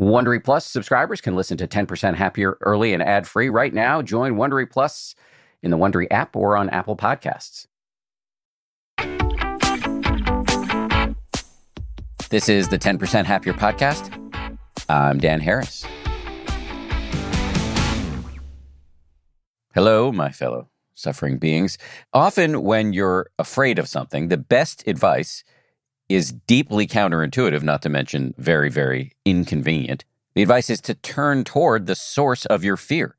[0.00, 4.00] Wondery Plus subscribers can listen to 10% Happier early and ad free right now.
[4.00, 5.14] Join Wondery Plus
[5.62, 7.66] in the Wondery app or on Apple Podcasts.
[12.30, 14.10] This is the 10% Happier podcast.
[14.88, 15.84] I'm Dan Harris.
[19.74, 21.76] Hello, my fellow suffering beings.
[22.14, 25.44] Often, when you're afraid of something, the best advice
[26.10, 30.04] is deeply counterintuitive, not to mention very, very inconvenient.
[30.34, 33.16] The advice is to turn toward the source of your fear.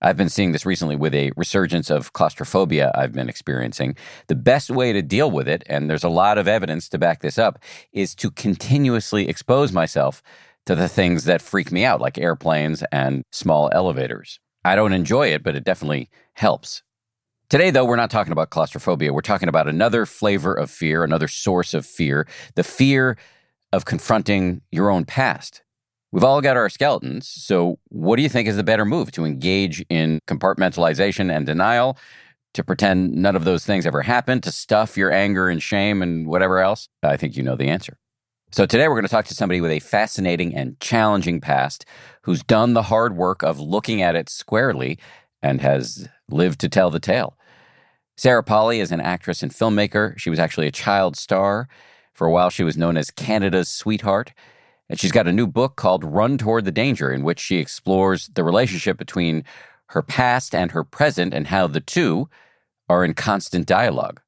[0.00, 3.96] I've been seeing this recently with a resurgence of claustrophobia I've been experiencing.
[4.28, 7.20] The best way to deal with it, and there's a lot of evidence to back
[7.20, 7.58] this up,
[7.92, 10.22] is to continuously expose myself
[10.66, 14.38] to the things that freak me out, like airplanes and small elevators.
[14.64, 16.82] I don't enjoy it, but it definitely helps.
[17.50, 19.12] Today, though, we're not talking about claustrophobia.
[19.12, 23.16] We're talking about another flavor of fear, another source of fear the fear
[23.72, 25.60] of confronting your own past.
[26.12, 27.26] We've all got our skeletons.
[27.26, 29.10] So, what do you think is the better move?
[29.12, 31.98] To engage in compartmentalization and denial,
[32.54, 36.28] to pretend none of those things ever happened, to stuff your anger and shame and
[36.28, 36.88] whatever else?
[37.02, 37.98] I think you know the answer.
[38.52, 41.84] So, today we're going to talk to somebody with a fascinating and challenging past
[42.22, 45.00] who's done the hard work of looking at it squarely
[45.42, 47.36] and has lived to tell the tale.
[48.20, 50.12] Sarah Polley is an actress and filmmaker.
[50.18, 51.68] She was actually a child star.
[52.12, 54.34] For a while, she was known as Canada's sweetheart.
[54.90, 58.28] And she's got a new book called Run Toward the Danger, in which she explores
[58.34, 59.42] the relationship between
[59.86, 62.28] her past and her present and how the two
[62.90, 64.20] are in constant dialogue.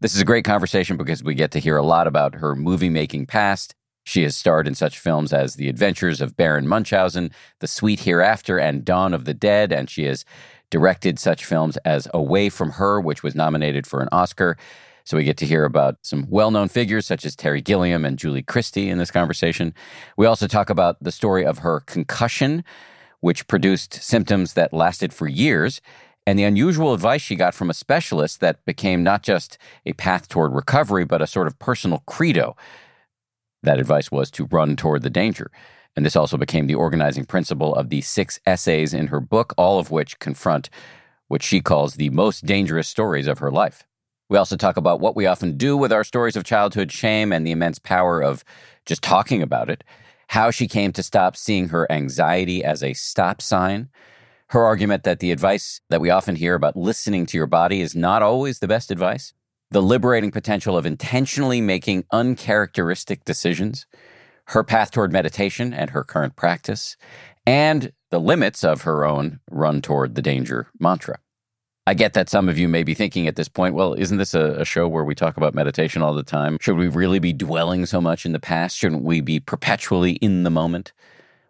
[0.00, 2.90] This is a great conversation because we get to hear a lot about her movie
[2.90, 3.74] making past.
[4.04, 7.30] She has starred in such films as The Adventures of Baron Munchausen,
[7.60, 10.26] The Sweet Hereafter, and Dawn of the Dead, and she has
[10.70, 14.56] directed such films as Away from Her, which was nominated for an Oscar.
[15.04, 18.18] So we get to hear about some well known figures such as Terry Gilliam and
[18.18, 19.74] Julie Christie in this conversation.
[20.16, 22.64] We also talk about the story of her concussion,
[23.20, 25.80] which produced symptoms that lasted for years,
[26.26, 30.28] and the unusual advice she got from a specialist that became not just a path
[30.28, 32.56] toward recovery, but a sort of personal credo.
[33.62, 35.50] That advice was to run toward the danger.
[35.96, 39.78] And this also became the organizing principle of the six essays in her book, all
[39.78, 40.70] of which confront
[41.28, 43.84] what she calls the most dangerous stories of her life.
[44.28, 47.44] We also talk about what we often do with our stories of childhood shame and
[47.46, 48.44] the immense power of
[48.86, 49.82] just talking about it,
[50.28, 53.88] how she came to stop seeing her anxiety as a stop sign,
[54.50, 57.96] her argument that the advice that we often hear about listening to your body is
[57.96, 59.32] not always the best advice,
[59.70, 63.86] the liberating potential of intentionally making uncharacteristic decisions,
[64.50, 66.96] her path toward meditation and her current practice,
[67.46, 71.18] and the limits of her own run toward the danger mantra.
[71.86, 74.34] I get that some of you may be thinking at this point, well, isn't this
[74.34, 76.58] a, a, show where we talk about meditation all the time?
[76.60, 78.76] Should we really be dwelling so much in the past?
[78.76, 80.92] Shouldn't we be perpetually in the moment?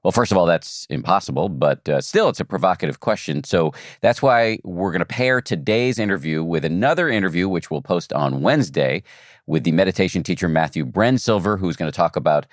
[0.02, 3.44] Well, first of all, that's impossible, but uh, still, it's a provocative question.
[3.44, 8.12] So that's why we're going to pair today's interview with another interview, which we'll post
[8.12, 9.02] on Wednesday,
[9.46, 12.46] with the meditation teacher Matthew Brensilver, who's going to talk about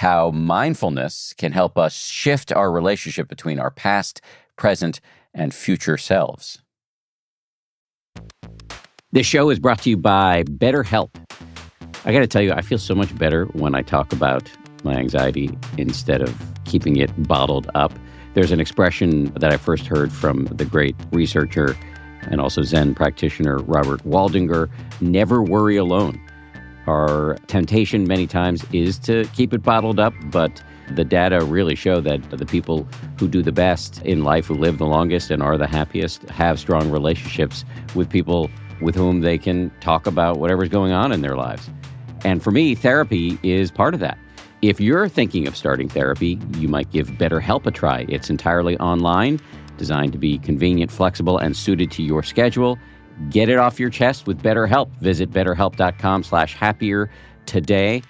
[0.00, 4.22] how mindfulness can help us shift our relationship between our past,
[4.56, 4.98] present,
[5.34, 6.62] and future selves.
[9.12, 11.10] This show is brought to you by BetterHelp.
[12.06, 14.50] I got to tell you, I feel so much better when I talk about
[14.84, 16.34] my anxiety instead of
[16.64, 17.92] keeping it bottled up.
[18.32, 21.76] There's an expression that I first heard from the great researcher
[22.22, 24.70] and also Zen practitioner Robert Waldinger
[25.02, 26.18] never worry alone.
[26.86, 32.00] Our temptation many times is to keep it bottled up, but the data really show
[32.00, 35.56] that the people who do the best in life, who live the longest and are
[35.56, 37.64] the happiest, have strong relationships
[37.94, 41.70] with people with whom they can talk about whatever's going on in their lives.
[42.24, 44.18] And for me, therapy is part of that.
[44.62, 48.04] If you're thinking of starting therapy, you might give BetterHelp a try.
[48.08, 49.40] It's entirely online,
[49.78, 52.78] designed to be convenient, flexible, and suited to your schedule.
[53.28, 54.90] Get it off your chest with BetterHelp.
[55.00, 57.10] Visit betterhelp.com slash happier
[57.44, 58.02] today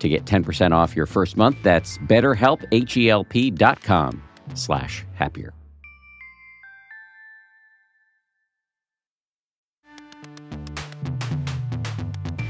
[0.00, 1.56] to get 10% off your first month.
[1.62, 4.22] That's betterhelp, H-E-L-P dot com
[4.54, 5.52] slash happier.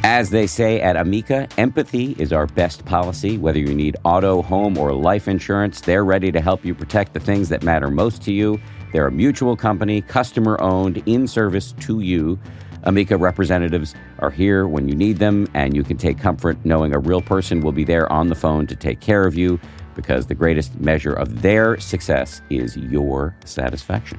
[0.03, 3.39] As they say at Amica, empathy is our best policy.
[3.39, 7.21] Whether you need auto, home, or life insurance, they're ready to help you protect the
[7.21, 8.59] things that matter most to you–
[8.97, 12.39] they're a mutual company, customer owned, in service to you.
[12.85, 16.99] Amica representatives are here when you need them, and you can take comfort knowing a
[16.99, 19.61] real person will be there on the phone to take care of you
[19.95, 24.19] because the greatest measure of their success is your satisfaction.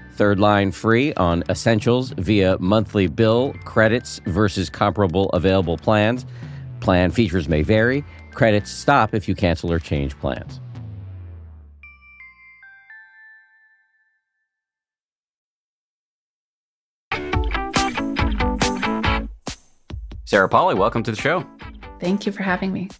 [0.21, 6.27] third line free on essentials via monthly bill credits versus comparable available plans.
[6.79, 8.05] Plan features may vary.
[8.29, 10.59] Credits stop if you cancel or change plans.
[20.25, 21.43] Sarah Polley, welcome to the show.
[21.99, 22.91] Thank you for having me.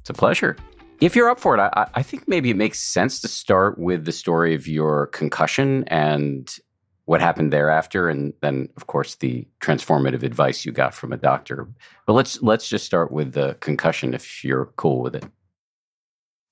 [0.00, 0.58] It's a pleasure.
[1.00, 4.04] If you're up for it, I, I, think maybe it makes sense to start with
[4.04, 6.54] the story of your concussion and
[7.06, 11.66] what happened thereafter, and then, of course, the transformative advice you got from a doctor.
[12.06, 15.24] But let's let's just start with the concussion, if you're cool with it.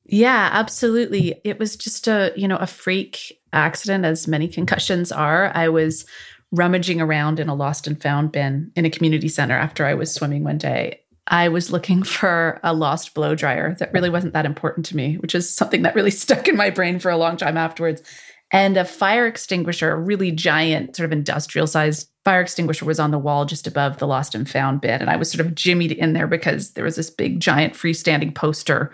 [0.06, 1.38] Yeah, absolutely.
[1.44, 5.52] It was just a you know a freak accident, as many concussions are.
[5.54, 6.06] I was
[6.52, 10.14] rummaging around in a lost and found bin in a community center after I was
[10.14, 14.46] swimming one day I was looking for a lost blow dryer that really wasn't that
[14.46, 17.36] important to me, which is something that really stuck in my brain for a long
[17.36, 18.02] time afterwards.
[18.50, 23.10] And a fire extinguisher, a really giant, sort of industrial sized fire extinguisher, was on
[23.10, 25.00] the wall just above the lost and found bin.
[25.02, 28.34] And I was sort of jimmied in there because there was this big, giant freestanding
[28.34, 28.90] poster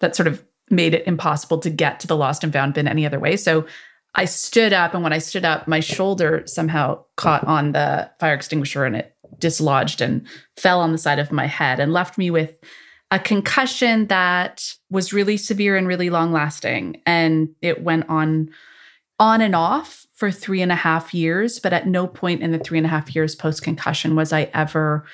[0.00, 3.06] that sort of made it impossible to get to the lost and found bin any
[3.06, 3.36] other way.
[3.36, 3.64] So
[4.16, 8.34] I stood up, and when I stood up, my shoulder somehow caught on the fire
[8.34, 12.30] extinguisher and it dislodged and fell on the side of my head and left me
[12.30, 12.54] with
[13.10, 17.00] a concussion that was really severe and really long lasting.
[17.06, 18.50] And it went on
[19.18, 21.58] on and off for three and a half years.
[21.58, 24.50] But at no point in the three and a half years post concussion was I
[24.54, 25.04] ever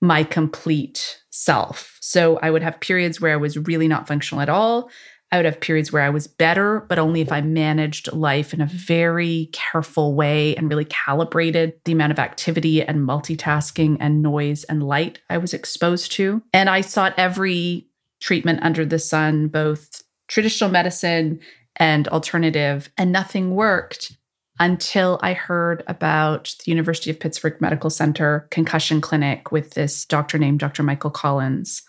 [0.00, 1.96] my complete self.
[2.00, 4.90] So I would have periods where I was really not functional at all.
[5.34, 8.60] I would have periods where I was better, but only if I managed life in
[8.60, 14.62] a very careful way and really calibrated the amount of activity and multitasking and noise
[14.62, 16.40] and light I was exposed to.
[16.52, 17.88] And I sought every
[18.20, 21.40] treatment under the sun, both traditional medicine
[21.74, 24.16] and alternative, and nothing worked
[24.60, 30.38] until I heard about the University of Pittsburgh Medical Center concussion clinic with this doctor
[30.38, 30.84] named Dr.
[30.84, 31.82] Michael Collins.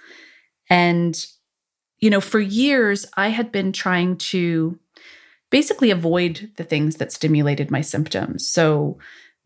[0.67, 1.23] And
[1.99, 4.77] you know, for years, I had been trying to
[5.49, 8.47] basically avoid the things that stimulated my symptoms.
[8.47, 8.97] So,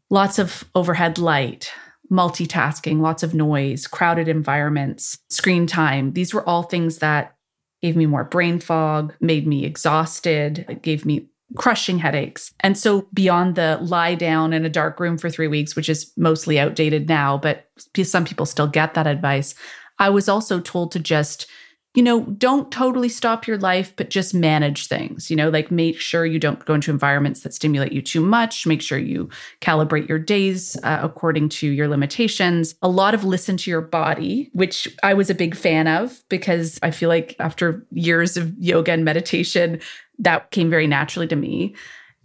[0.09, 1.71] lots of overhead light,
[2.11, 6.13] multitasking, lots of noise, crowded environments, screen time.
[6.13, 7.35] These were all things that
[7.81, 12.53] gave me more brain fog, made me exhausted, it gave me crushing headaches.
[12.59, 16.11] And so, beyond the lie down in a dark room for three weeks, which is
[16.17, 17.69] mostly outdated now, but
[18.03, 19.55] some people still get that advice,
[19.99, 21.47] I was also told to just
[21.95, 25.31] you know, don't totally stop your life, but just manage things.
[25.31, 28.67] You know, like make sure you don't go into environments that stimulate you too much.
[28.67, 29.29] Make sure you
[29.61, 32.75] calibrate your days uh, according to your limitations.
[32.83, 36.77] A lot of listen to your body, which I was a big fan of because
[36.83, 39.81] I feel like after years of yoga and meditation,
[40.19, 41.75] that came very naturally to me.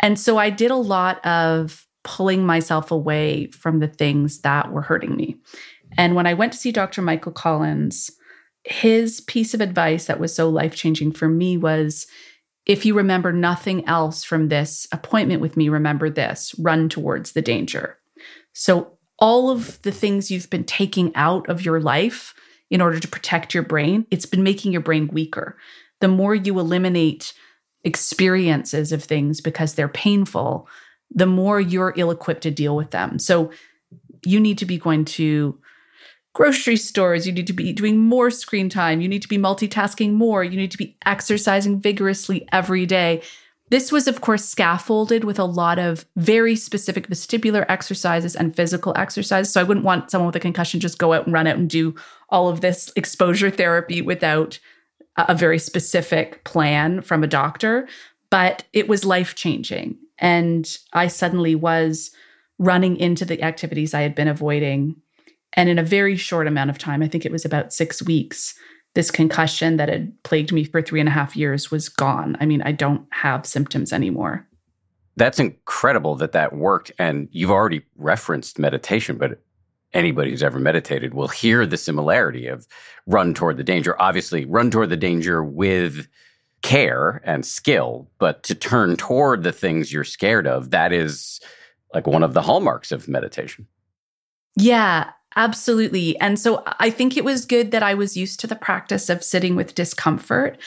[0.00, 4.82] And so I did a lot of pulling myself away from the things that were
[4.82, 5.38] hurting me.
[5.96, 7.00] And when I went to see Dr.
[7.00, 8.10] Michael Collins,
[8.64, 12.06] his piece of advice that was so life changing for me was
[12.66, 17.42] if you remember nothing else from this appointment with me, remember this run towards the
[17.42, 17.98] danger.
[18.54, 22.34] So, all of the things you've been taking out of your life
[22.70, 25.56] in order to protect your brain, it's been making your brain weaker.
[26.00, 27.32] The more you eliminate
[27.84, 30.68] experiences of things because they're painful,
[31.10, 33.18] the more you're ill equipped to deal with them.
[33.18, 33.50] So,
[34.24, 35.58] you need to be going to
[36.34, 37.26] grocery stores.
[37.26, 39.00] You need to be doing more screen time.
[39.00, 40.44] You need to be multitasking more.
[40.44, 43.22] You need to be exercising vigorously every day.
[43.70, 48.92] This was, of course, scaffolded with a lot of very specific vestibular exercises and physical
[48.96, 49.52] exercises.
[49.52, 51.70] So I wouldn't want someone with a concussion just go out and run out and
[51.70, 51.94] do
[52.28, 54.58] all of this exposure therapy without
[55.16, 57.88] a very specific plan from a doctor.
[58.28, 59.96] But it was life changing.
[60.18, 62.10] And I suddenly was
[62.58, 64.96] running into the activities I had been avoiding
[65.54, 68.54] and in a very short amount of time, I think it was about six weeks,
[68.94, 72.36] this concussion that had plagued me for three and a half years was gone.
[72.40, 74.46] I mean, I don't have symptoms anymore.
[75.16, 76.92] That's incredible that that worked.
[76.98, 79.40] And you've already referenced meditation, but
[79.92, 82.66] anybody who's ever meditated will hear the similarity of
[83.06, 84.00] run toward the danger.
[84.00, 86.08] Obviously, run toward the danger with
[86.62, 91.40] care and skill, but to turn toward the things you're scared of, that is
[91.92, 93.66] like one of the hallmarks of meditation.
[94.56, 96.18] Yeah, Absolutely.
[96.20, 99.24] And so I think it was good that I was used to the practice of
[99.24, 100.58] sitting with discomfort.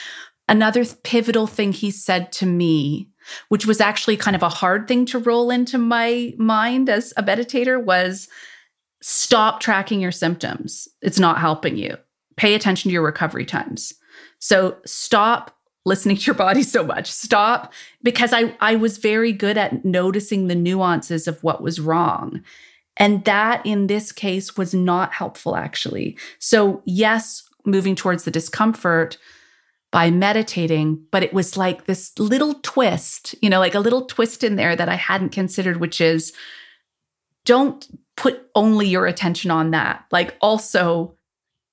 [0.48, 3.08] Another pivotal thing he said to me,
[3.48, 7.22] which was actually kind of a hard thing to roll into my mind as a
[7.22, 8.28] meditator, was
[9.02, 10.88] stop tracking your symptoms.
[11.02, 11.96] It's not helping you.
[12.36, 13.92] Pay attention to your recovery times.
[14.38, 17.10] So stop listening to your body so much.
[17.10, 17.72] Stop
[18.02, 22.42] because I I was very good at noticing the nuances of what was wrong.
[22.98, 26.18] And that in this case was not helpful, actually.
[26.38, 29.16] So, yes, moving towards the discomfort
[29.90, 34.44] by meditating, but it was like this little twist, you know, like a little twist
[34.44, 36.32] in there that I hadn't considered, which is
[37.44, 37.86] don't
[38.16, 40.04] put only your attention on that.
[40.10, 41.14] Like, also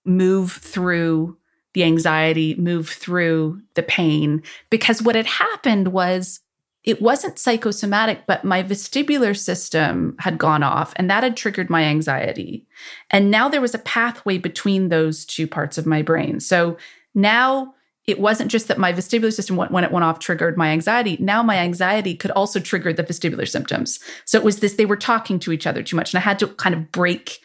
[0.05, 1.37] move through
[1.73, 4.43] the anxiety, move through the pain.
[4.69, 6.39] Because what had happened was
[6.85, 11.83] it wasn't psychosomatic, but my vestibular system had gone off and that had triggered my
[11.83, 12.65] anxiety.
[13.09, 16.39] And now there was a pathway between those two parts of my brain.
[16.39, 16.77] So
[17.15, 17.73] now
[18.05, 21.17] it wasn't just that my vestibular system, when it went off, triggered my anxiety.
[21.19, 23.99] Now my anxiety could also trigger the vestibular symptoms.
[24.25, 26.13] So it was this, they were talking to each other too much.
[26.13, 27.39] And I had to kind of break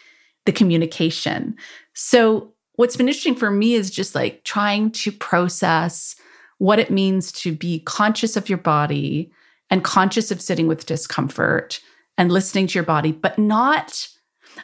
[0.44, 1.56] the communication.
[1.94, 6.14] So what's been interesting for me is just like trying to process
[6.60, 9.32] what it means to be conscious of your body
[9.70, 11.80] and conscious of sitting with discomfort
[12.18, 14.06] and listening to your body, but not,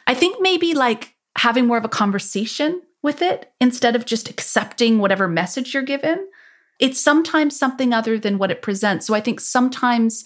[0.05, 4.99] I think maybe like having more of a conversation with it instead of just accepting
[4.99, 6.27] whatever message you're given.
[6.79, 9.07] It's sometimes something other than what it presents.
[9.07, 10.23] So I think sometimes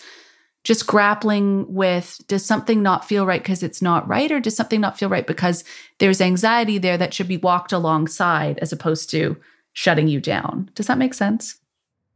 [0.65, 4.81] just grappling with does something not feel right because it's not right, or does something
[4.81, 5.63] not feel right because
[5.99, 9.37] there's anxiety there that should be walked alongside as opposed to
[9.71, 10.69] shutting you down?
[10.75, 11.60] Does that make sense?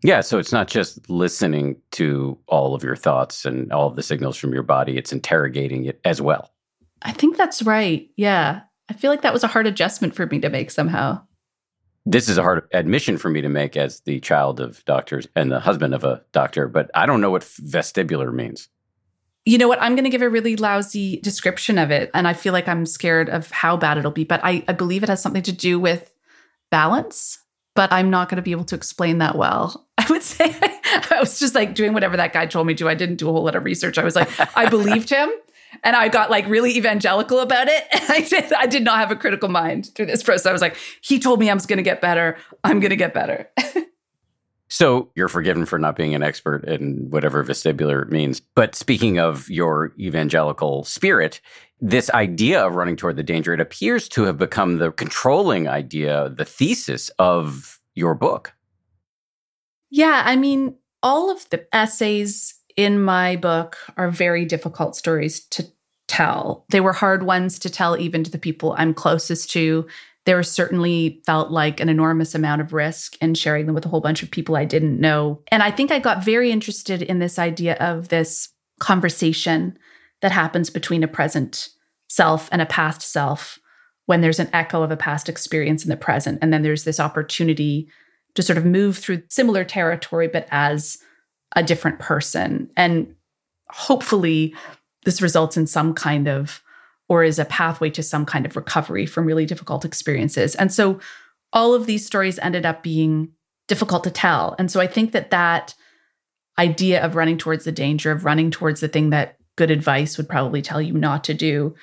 [0.06, 4.04] Yeah, so it's not just listening to all of your thoughts and all of the
[4.04, 6.52] signals from your body, it's interrogating it as well.
[7.02, 8.08] I think that's right.
[8.16, 8.62] Yeah.
[8.88, 11.24] I feel like that was a hard adjustment for me to make somehow.
[12.06, 15.52] This is a hard admission for me to make as the child of doctors and
[15.52, 18.70] the husband of a doctor, but I don't know what vestibular means.
[19.44, 19.82] You know what?
[19.82, 22.12] I'm going to give a really lousy description of it.
[22.14, 24.24] And I feel like I'm scared of how bad it'll be.
[24.24, 26.14] But I, I believe it has something to do with
[26.70, 27.40] balance
[27.76, 29.86] but I'm not going to be able to explain that well.
[29.98, 30.56] I would say
[31.12, 32.90] I was just like doing whatever that guy told me to.
[32.90, 33.98] I didn't do a whole lot of research.
[33.98, 35.30] I was like, I believed him
[35.84, 37.84] and I got like really evangelical about it.
[37.92, 40.46] And I did, I did not have a critical mind through this process.
[40.46, 42.38] I was like, he told me I was going to get better.
[42.64, 43.50] I'm going to get better.
[44.76, 48.42] so you're forgiven for not being an expert in whatever vestibular means.
[48.42, 51.40] But speaking of your evangelical spirit,
[51.80, 56.28] this idea of running toward the danger, it appears to have become the controlling idea,
[56.36, 58.54] the thesis of your book.
[59.90, 65.66] Yeah, I mean, all of the essays in my book are very difficult stories to
[66.10, 66.66] tell.
[66.68, 69.88] They were hard ones to tell even to the people I'm closest to.
[70.26, 74.02] There certainly felt like an enormous amount of risk in sharing them with a whole
[74.02, 75.42] bunch of people I didn't know.
[75.50, 79.78] And I think I got very interested in this idea of this conversation
[80.22, 81.70] that happens between a present
[82.10, 83.60] self and a past self
[84.06, 86.40] when there's an echo of a past experience in the present.
[86.42, 87.88] And then there's this opportunity
[88.36, 90.98] to sort of move through similar territory, but as
[91.56, 92.70] a different person.
[92.76, 93.16] And
[93.70, 94.54] hopefully,
[95.06, 96.62] this results in some kind of,
[97.08, 100.56] or is a pathway to some kind of recovery from really difficult experiences.
[100.56, 101.00] And so,
[101.54, 103.30] all of these stories ended up being
[103.68, 104.56] difficult to tell.
[104.58, 105.76] And so, I think that that
[106.58, 110.30] idea of running towards the danger, of running towards the thing that good advice would
[110.30, 111.76] probably tell you not to do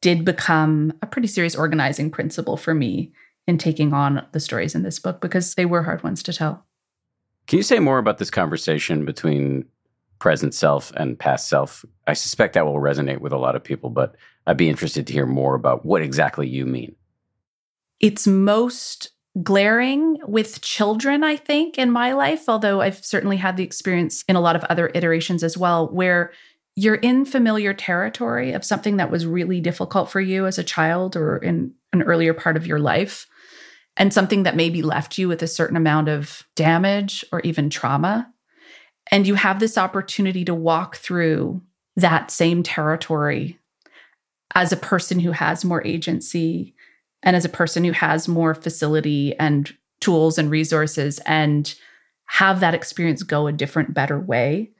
[0.00, 3.12] did become a pretty serious organizing principle for me
[3.46, 6.64] in taking on the stories in this book because they were hard ones to tell.
[7.46, 9.64] Can you say more about this conversation between
[10.22, 11.84] present self and past self?
[12.06, 14.14] I suspect that will resonate with a lot of people, but
[14.46, 16.94] I'd be interested to hear more about what exactly you mean.
[17.98, 19.10] It's most
[19.42, 24.36] glaring with children, I think, in my life, although I've certainly had the experience in
[24.36, 26.32] a lot of other iterations as well, where
[26.76, 31.16] you're in familiar territory of something that was really difficult for you as a child
[31.16, 33.26] or in an earlier part of your life,
[33.96, 38.31] and something that maybe left you with a certain amount of damage or even trauma.
[39.10, 41.60] And you have this opportunity to walk through
[41.96, 43.58] that same territory
[44.54, 46.74] as a person who has more agency
[47.22, 51.74] and as a person who has more facility and tools and resources and
[52.26, 54.70] have that experience go a different, better way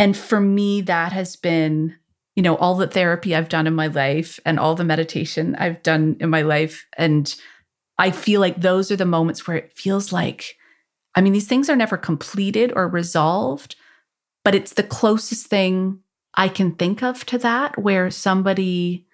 [0.00, 1.94] and for me, that has been,
[2.34, 5.82] you know, all the therapy I've done in my life and all the meditation I've
[5.82, 6.86] done in my life.
[6.96, 7.34] And
[7.98, 10.56] I feel like those are the moments where it feels like,
[11.14, 13.76] I mean, these things are never completed or resolved,
[14.44, 16.00] but it's the closest thing
[16.34, 19.06] I can think of to that where somebody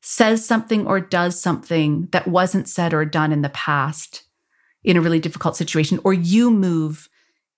[0.00, 4.24] says something or does something that wasn't said or done in the past
[4.82, 7.08] in a really difficult situation, or you move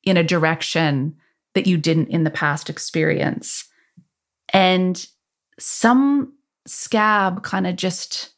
[0.05, 1.17] in a direction
[1.55, 3.65] that you didn't in the past experience.
[4.53, 5.05] And
[5.59, 6.35] some
[6.67, 8.31] scab kind of just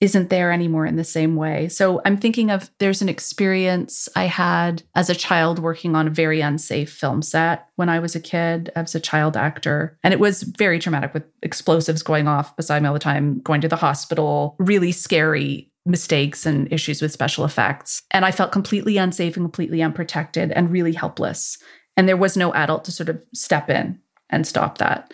[0.00, 1.68] isn't there anymore in the same way.
[1.68, 6.10] So I'm thinking of there's an experience I had as a child working on a
[6.10, 9.98] very unsafe film set when I was a kid as a child actor.
[10.02, 13.60] And it was very traumatic with explosives going off beside me all the time, going
[13.60, 18.02] to the hospital, really scary mistakes and issues with special effects.
[18.10, 21.58] And I felt completely unsafe and completely unprotected and really helpless.
[21.96, 23.98] And there was no adult to sort of step in
[24.30, 25.12] and stop that.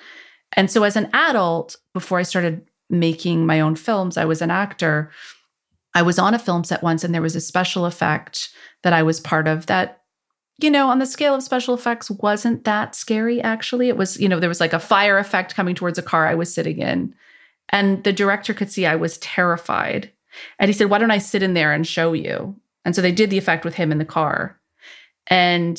[0.52, 4.50] And so as an adult, before I started making my own films, I was an
[4.50, 5.10] actor.
[5.94, 8.50] I was on a film set once and there was a special effect
[8.82, 10.02] that I was part of that
[10.58, 13.88] you know, on the scale of special effects, wasn't that scary actually.
[13.88, 16.34] It was, you know, there was like a fire effect coming towards a car I
[16.34, 17.14] was sitting in.
[17.68, 20.10] And the director could see I was terrified.
[20.58, 22.56] And he said, Why don't I sit in there and show you?
[22.84, 24.58] And so they did the effect with him in the car.
[25.26, 25.78] And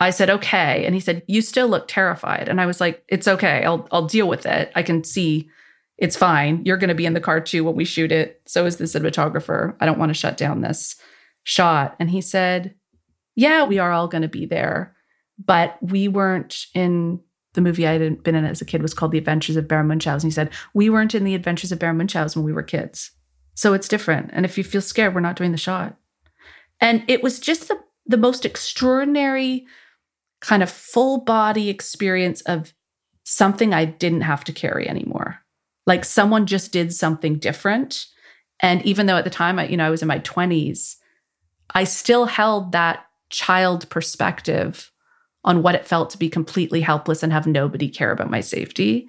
[0.00, 0.86] I said, Okay.
[0.86, 2.48] And he said, You still look terrified.
[2.48, 3.64] And I was like, It's okay.
[3.64, 4.70] I'll I'll deal with it.
[4.74, 5.50] I can see
[5.98, 6.62] it's fine.
[6.64, 8.40] You're going to be in the car too when we shoot it.
[8.46, 9.74] So is the cinematographer.
[9.80, 10.96] I don't want to shut down this
[11.42, 11.96] shot.
[11.98, 12.74] And he said,
[13.34, 14.94] Yeah, we are all going to be there.
[15.44, 17.20] But we weren't in
[17.54, 19.88] the movie I had been in as a kid was called The Adventures of Baron
[19.88, 20.28] Munchausen.
[20.28, 23.10] He said, We weren't in The Adventures of Baron Munchausen when we were kids.
[23.54, 24.30] So it's different.
[24.32, 25.96] And if you feel scared, we're not doing the shot.
[26.80, 29.66] And it was just the, the most extraordinary
[30.40, 32.72] kind of full body experience of
[33.24, 35.40] something I didn't have to carry anymore
[35.88, 38.06] like someone just did something different.
[38.60, 40.96] And even though at the time I, you know i was in my 20s
[41.74, 44.90] i still held that child perspective
[45.44, 49.08] on what it felt to be completely helpless and have nobody care about my safety.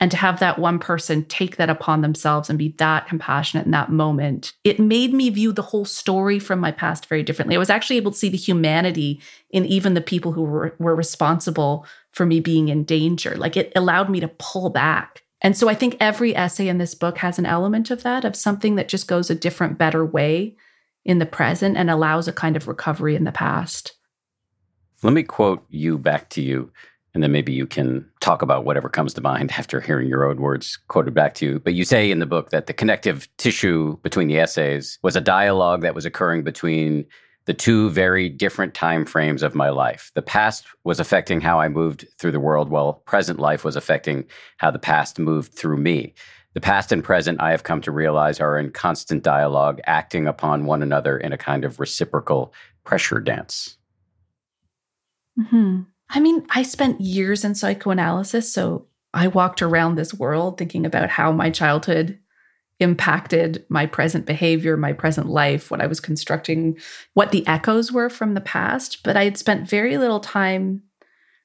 [0.00, 3.72] And to have that one person take that upon themselves and be that compassionate in
[3.72, 7.56] that moment it made me view the whole story from my past very differently.
[7.56, 9.20] I was actually able to see the humanity
[9.50, 13.34] in even the people who were, were responsible for me being in danger.
[13.36, 16.94] Like it allowed me to pull back and so I think every essay in this
[16.94, 20.56] book has an element of that, of something that just goes a different, better way
[21.04, 23.94] in the present and allows a kind of recovery in the past.
[25.02, 26.72] Let me quote you back to you,
[27.14, 30.40] and then maybe you can talk about whatever comes to mind after hearing your own
[30.40, 31.58] words quoted back to you.
[31.60, 35.20] But you say in the book that the connective tissue between the essays was a
[35.20, 37.06] dialogue that was occurring between
[37.48, 40.12] the two very different time frames of my life.
[40.14, 44.26] The past was affecting how I moved through the world, while present life was affecting
[44.58, 46.12] how the past moved through me.
[46.52, 50.66] The past and present, I have come to realize, are in constant dialogue, acting upon
[50.66, 52.52] one another in a kind of reciprocal
[52.84, 53.78] pressure dance.
[55.40, 55.84] Mm-hmm.
[56.10, 61.08] I mean, I spent years in psychoanalysis, so I walked around this world thinking about
[61.08, 62.18] how my childhood
[62.80, 66.78] impacted my present behavior, my present life, what I was constructing,
[67.14, 69.02] what the echoes were from the past.
[69.02, 70.82] But I had spent very little time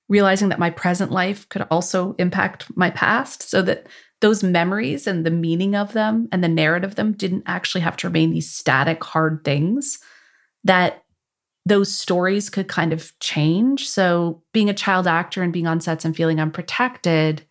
[0.09, 3.87] realizing that my present life could also impact my past so that
[4.21, 7.97] those memories and the meaning of them and the narrative of them didn't actually have
[7.97, 9.99] to remain these static, hard things,
[10.63, 11.03] that
[11.65, 13.89] those stories could kind of change.
[13.89, 17.45] So, being a child actor and being on sets and feeling unprotected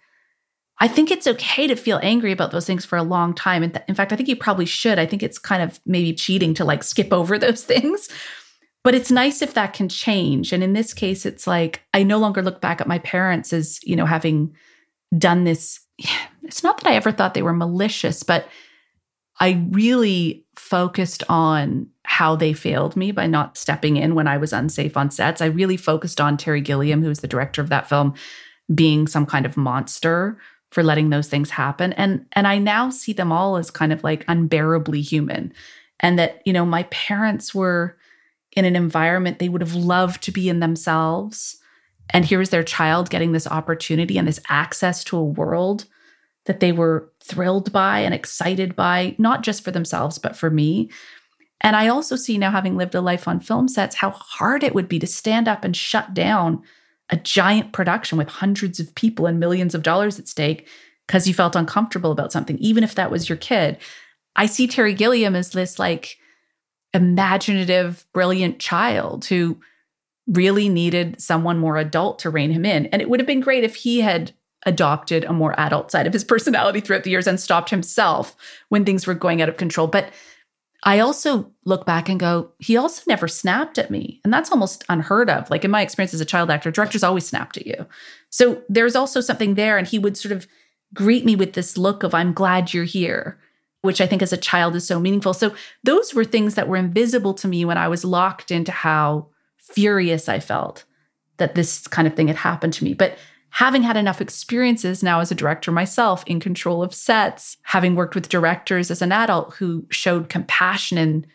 [0.82, 3.62] I think it's okay to feel angry about those things for a long time.
[3.62, 4.98] And in fact, I think you probably should.
[4.98, 8.08] I think it's kind of maybe cheating to like skip over those things.
[8.82, 10.52] But it's nice if that can change.
[10.52, 13.78] And in this case, it's like I no longer look back at my parents as,
[13.84, 14.56] you know, having
[15.16, 15.80] done this.
[16.44, 18.48] It's not that I ever thought they were malicious, but
[19.38, 24.52] I really focused on how they failed me by not stepping in when I was
[24.52, 25.40] unsafe on sets.
[25.40, 28.14] I really focused on Terry Gilliam, who was the director of that film,
[28.74, 30.36] being some kind of monster
[30.72, 31.92] for letting those things happen.
[31.92, 35.52] And and I now see them all as kind of like unbearably human
[36.00, 37.96] and that you know my parents were
[38.52, 41.58] in an environment they would have loved to be in themselves.
[42.10, 45.84] And here's their child getting this opportunity and this access to a world
[46.46, 50.90] that they were thrilled by and excited by not just for themselves but for me.
[51.60, 54.74] And I also see now having lived a life on film sets how hard it
[54.74, 56.62] would be to stand up and shut down
[57.12, 60.66] a giant production with hundreds of people and millions of dollars at stake
[61.06, 63.76] because you felt uncomfortable about something, even if that was your kid.
[64.34, 66.16] I see Terry Gilliam as this like
[66.94, 69.60] imaginative, brilliant child who
[70.26, 72.86] really needed someone more adult to rein him in.
[72.86, 74.32] And it would have been great if he had
[74.64, 78.34] adopted a more adult side of his personality throughout the years and stopped himself
[78.70, 79.86] when things were going out of control.
[79.86, 80.12] But
[80.84, 84.20] I also look back and go, he also never snapped at me.
[84.24, 85.48] And that's almost unheard of.
[85.48, 87.86] Like in my experience as a child actor, directors always snapped at you.
[88.30, 89.78] So there's also something there.
[89.78, 90.46] And he would sort of
[90.92, 93.38] greet me with this look of, I'm glad you're here,
[93.82, 95.34] which I think as a child is so meaningful.
[95.34, 99.28] So those were things that were invisible to me when I was locked into how
[99.58, 100.84] furious I felt
[101.36, 102.92] that this kind of thing had happened to me.
[102.94, 103.16] But
[103.52, 108.14] having had enough experiences now as a director myself in control of sets, having worked
[108.14, 111.26] with directors as an adult who showed compassion in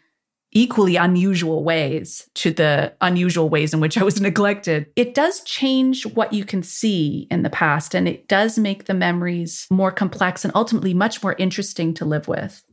[0.51, 6.07] equally unusual ways to the unusual ways in which I was neglected, it does change
[6.07, 7.93] what you can see in the past.
[7.93, 12.27] And it does make the memories more complex and ultimately much more interesting to live
[12.27, 12.63] with.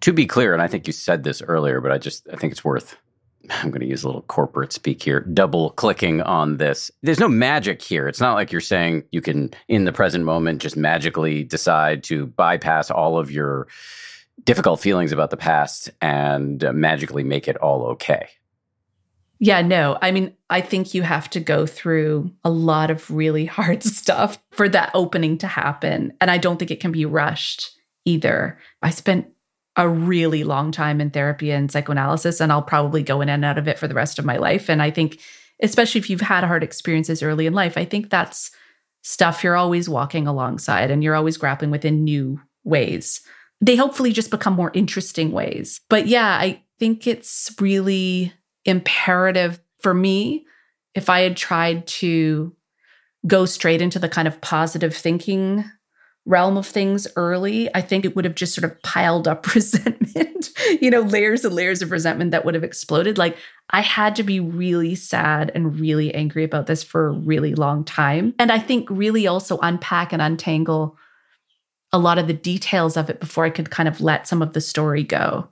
[0.00, 2.50] To be clear, and I think you said this earlier, but I just I think
[2.50, 2.96] it's worth
[3.50, 6.90] I'm going to use a little corporate speak here, double clicking on this.
[7.02, 8.08] There's no magic here.
[8.08, 12.26] It's not like you're saying you can, in the present moment, just magically decide to
[12.26, 13.66] bypass all of your
[14.44, 18.28] difficult feelings about the past and uh, magically make it all okay.
[19.38, 19.98] Yeah, no.
[20.00, 24.38] I mean, I think you have to go through a lot of really hard stuff
[24.52, 26.12] for that opening to happen.
[26.20, 28.58] And I don't think it can be rushed either.
[28.82, 29.31] I spent
[29.76, 33.58] a really long time in therapy and psychoanalysis, and I'll probably go in and out
[33.58, 34.68] of it for the rest of my life.
[34.68, 35.20] And I think,
[35.62, 38.50] especially if you've had hard experiences early in life, I think that's
[39.02, 43.20] stuff you're always walking alongside and you're always grappling with in new ways.
[43.60, 45.80] They hopefully just become more interesting ways.
[45.88, 48.32] But yeah, I think it's really
[48.64, 50.46] imperative for me
[50.94, 52.54] if I had tried to
[53.26, 55.64] go straight into the kind of positive thinking
[56.24, 60.50] realm of things early, I think it would have just sort of piled up resentment,
[60.80, 63.18] you know, layers and layers of resentment that would have exploded.
[63.18, 63.36] Like
[63.70, 67.84] I had to be really sad and really angry about this for a really long
[67.84, 68.34] time.
[68.38, 70.96] And I think really also unpack and untangle
[71.92, 74.52] a lot of the details of it before I could kind of let some of
[74.54, 75.48] the story go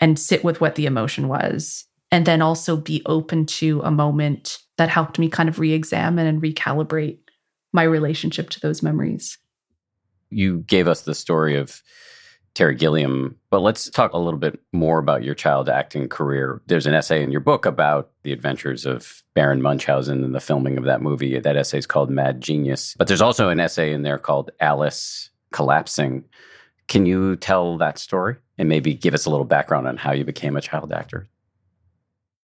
[0.00, 1.84] and sit with what the emotion was.
[2.10, 6.26] And then also be open to a moment that helped me kind of re examine
[6.26, 7.18] and recalibrate
[7.74, 9.36] my relationship to those memories
[10.30, 11.82] you gave us the story of
[12.54, 16.60] Terry Gilliam, but let's talk a little bit more about your child acting career.
[16.66, 20.76] There's an essay in your book about the adventures of Baron Munchausen and the filming
[20.76, 21.38] of that movie.
[21.38, 22.96] That essay is called Mad Genius.
[22.98, 26.24] But there's also an essay in there called Alice Collapsing.
[26.88, 30.24] Can you tell that story and maybe give us a little background on how you
[30.24, 31.28] became a child actor?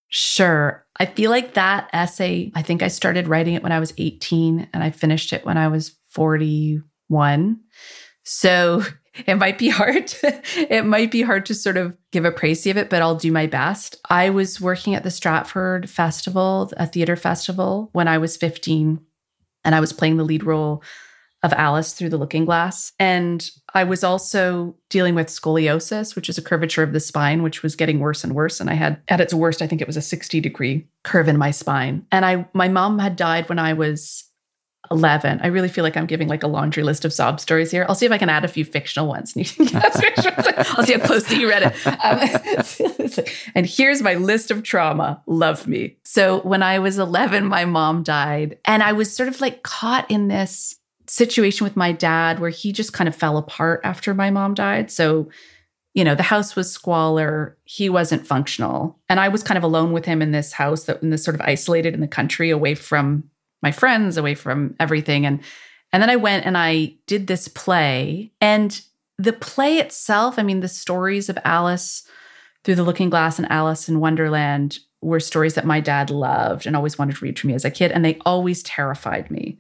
[0.09, 0.87] Sure.
[1.01, 4.69] I feel like that essay, I think I started writing it when I was 18
[4.73, 6.83] and I finished it when I was 40
[7.15, 7.61] one.
[8.25, 8.83] So
[9.27, 10.13] it might be hard.
[10.23, 13.33] it might be hard to sort of give a précis of it, but I'll do
[13.33, 13.97] my best.
[14.11, 19.01] I was working at the Stratford Festival, a theater festival, when I was 15,
[19.65, 20.83] and I was playing the lead role
[21.45, 22.93] of Alice through the looking glass.
[22.99, 27.63] And I was also dealing with scoliosis, which is a curvature of the spine, which
[27.63, 28.61] was getting worse and worse.
[28.61, 31.37] And I had, at its worst, I think it was a 60 degree curve in
[31.37, 32.07] my spine.
[32.11, 34.25] And I, my mom had died when I was
[34.91, 35.41] 11.
[35.43, 37.87] I really feel like I'm giving like a laundry list of sob stories here.
[37.89, 39.35] I'll see if I can add a few fictional ones.
[39.37, 41.87] I'll see how closely you read it.
[41.87, 45.23] Um, and here's my list of trauma.
[45.27, 45.97] Love me.
[46.05, 48.59] So when I was 11, my mom died.
[48.65, 52.73] And I was sort of like caught in this situation with my dad where he
[52.73, 54.91] just kind of fell apart after my mom died.
[54.91, 55.29] So,
[55.95, 57.57] you know, the house was squalor.
[57.65, 58.99] He wasn't functional.
[59.09, 61.35] And I was kind of alone with him in this house that in this sort
[61.35, 63.25] of isolated in the country away from
[63.65, 65.27] my friends, away from everything.
[65.27, 65.41] And
[65.93, 68.33] and then I went and I did this play.
[68.41, 68.81] And
[69.19, 72.07] the play itself, I mean, the stories of Alice
[72.63, 76.75] through the looking glass and Alice in Wonderland were stories that my dad loved and
[76.75, 77.93] always wanted to read for me as a kid.
[77.93, 79.59] And they always terrified me.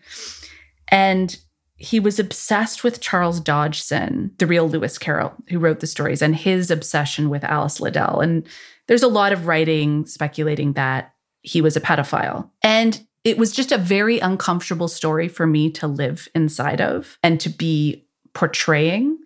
[0.88, 1.36] And
[1.76, 6.34] he was obsessed with Charles Dodgson, the real Lewis Carroll, who wrote the stories, and
[6.34, 8.20] his obsession with Alice Liddell.
[8.20, 8.46] And
[8.86, 12.50] there's a lot of writing speculating that he was a pedophile.
[12.62, 17.40] And it was just a very uncomfortable story for me to live inside of and
[17.40, 19.18] to be portraying.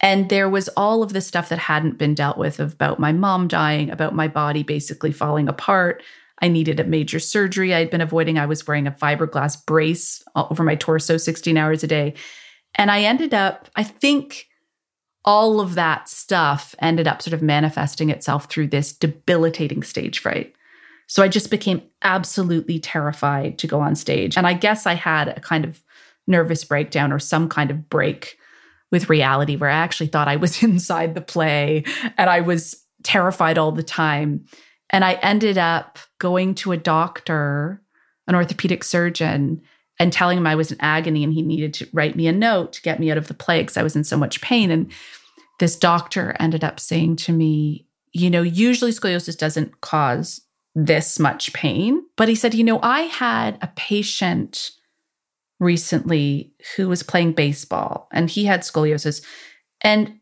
[0.00, 3.48] And there was all of the stuff that hadn't been dealt with about my mom
[3.48, 6.02] dying, about my body basically falling apart.
[6.42, 8.38] I needed a major surgery I'd been avoiding.
[8.38, 12.14] I was wearing a fiberglass brace over my torso 16 hours a day.
[12.74, 14.46] And I ended up, I think
[15.24, 20.54] all of that stuff ended up sort of manifesting itself through this debilitating stage fright.
[21.10, 24.36] So I just became absolutely terrified to go on stage.
[24.36, 25.82] And I guess I had a kind of
[26.28, 28.38] nervous breakdown or some kind of break
[28.92, 31.82] with reality where I actually thought I was inside the play
[32.16, 34.44] and I was terrified all the time.
[34.88, 37.82] And I ended up going to a doctor,
[38.28, 39.62] an orthopedic surgeon,
[39.98, 42.74] and telling him I was in agony and he needed to write me a note
[42.74, 44.70] to get me out of the play because I was in so much pain.
[44.70, 44.92] And
[45.58, 50.42] this doctor ended up saying to me, You know, usually scoliosis doesn't cause
[50.74, 52.02] this much pain.
[52.16, 54.70] But he said, you know, I had a patient
[55.58, 59.22] recently who was playing baseball and he had scoliosis.
[59.82, 60.20] And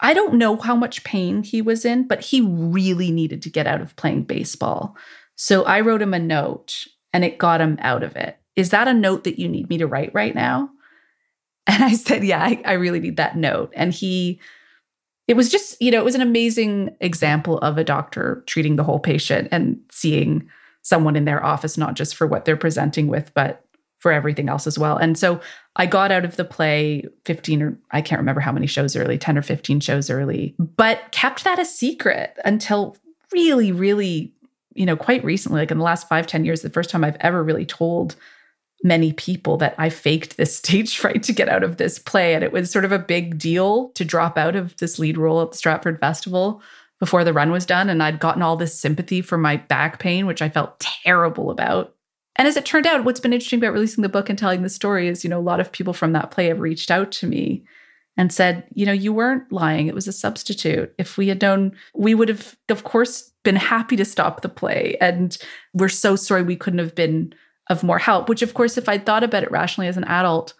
[0.00, 3.66] I don't know how much pain he was in, but he really needed to get
[3.66, 4.96] out of playing baseball.
[5.36, 8.36] So I wrote him a note and it got him out of it.
[8.56, 10.70] Is that a note that you need me to write right now?
[11.66, 13.72] And I said, Yeah, I, I really need that note.
[13.74, 14.38] And he,
[15.26, 18.84] it was just, you know, it was an amazing example of a doctor treating the
[18.84, 20.48] whole patient and seeing
[20.82, 23.64] someone in their office, not just for what they're presenting with, but
[23.98, 24.98] for everything else as well.
[24.98, 25.40] And so
[25.76, 29.16] I got out of the play 15 or I can't remember how many shows early,
[29.16, 32.98] 10 or 15 shows early, but kept that a secret until
[33.32, 34.30] really, really,
[34.74, 37.16] you know, quite recently, like in the last five, 10 years, the first time I've
[37.20, 38.14] ever really told
[38.84, 42.34] many people that I faked this stage fright to get out of this play.
[42.34, 45.42] And it was sort of a big deal to drop out of this lead role
[45.42, 46.62] at the Stratford Festival
[47.00, 47.90] before the run was done.
[47.90, 51.94] And I'd gotten all this sympathy for my back pain, which I felt terrible about.
[52.36, 54.68] And as it turned out, what's been interesting about releasing the book and telling the
[54.68, 57.26] story is, you know, a lot of people from that play have reached out to
[57.26, 57.64] me
[58.16, 59.86] and said, you know, you weren't lying.
[59.86, 60.92] It was a substitute.
[60.98, 64.96] If we had known, we would have, of course, been happy to stop the play.
[65.00, 65.36] And
[65.72, 67.34] we're so sorry we couldn't have been
[67.68, 70.54] of more help, which, of course, if I'd thought about it rationally as an adult,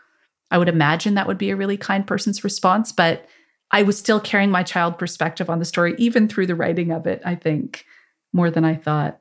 [0.50, 2.92] I would imagine that would be a really kind person's response.
[2.92, 3.26] But
[3.70, 7.06] I was still carrying my child perspective on the story, even through the writing of
[7.06, 7.84] it, I think,
[8.32, 9.20] more than I thought.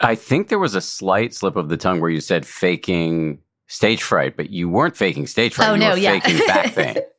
[0.00, 4.02] I think there was a slight slip of the tongue where you said faking stage
[4.02, 5.70] fright, but you weren't faking stage fright.
[5.70, 6.18] Oh, you no, were yeah.
[6.20, 6.96] faking back pain.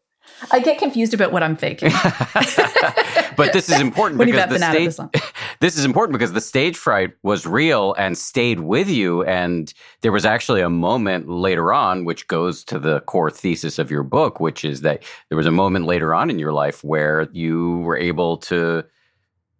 [0.52, 1.92] I get confused about what I'm faking.
[3.40, 5.12] but this is important because the stage song.
[5.60, 10.12] this is important because the stage fright was real and stayed with you and there
[10.12, 14.40] was actually a moment later on which goes to the core thesis of your book
[14.40, 17.98] which is that there was a moment later on in your life where you were
[17.98, 18.84] able to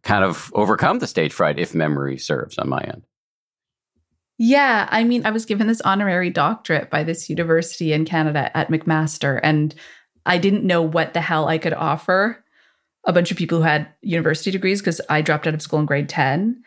[0.04, 3.04] kind of overcome the stage fright if memory serves on my end
[4.38, 8.70] Yeah, I mean, I was given this honorary doctorate by this university in Canada at
[8.70, 9.76] McMaster, and
[10.30, 12.46] I didn't know what the hell I could offer
[13.04, 15.88] a bunch of people who had university degrees because I dropped out of school in
[15.88, 16.62] grade 10.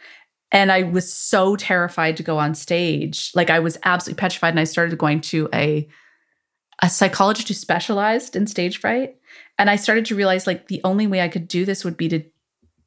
[0.51, 3.31] And I was so terrified to go on stage.
[3.35, 4.51] Like I was absolutely petrified.
[4.51, 5.89] And I started going to a
[6.81, 9.17] a psychologist who specialized in stage fright.
[9.57, 12.09] And I started to realize like the only way I could do this would be
[12.09, 12.25] to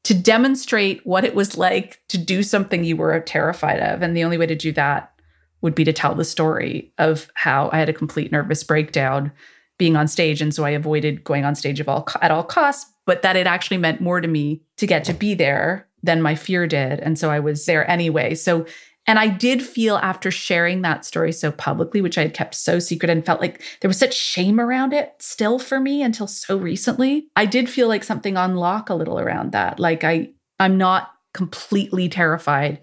[0.03, 4.01] to demonstrate what it was like to do something you were terrified of.
[4.01, 5.13] And the only way to do that
[5.61, 9.31] would be to tell the story of how I had a complete nervous breakdown
[9.77, 10.41] being on stage.
[10.41, 13.47] And so I avoided going on stage of all, at all costs, but that it
[13.47, 16.99] actually meant more to me to get to be there than my fear did.
[16.99, 18.35] And so I was there anyway.
[18.35, 18.65] So,
[19.07, 22.79] and I did feel after sharing that story so publicly, which I had kept so
[22.79, 26.57] secret and felt like there was such shame around it still for me until so
[26.57, 27.27] recently.
[27.35, 29.79] I did feel like something unlock a little around that.
[29.79, 32.79] Like I, I'm not completely terrified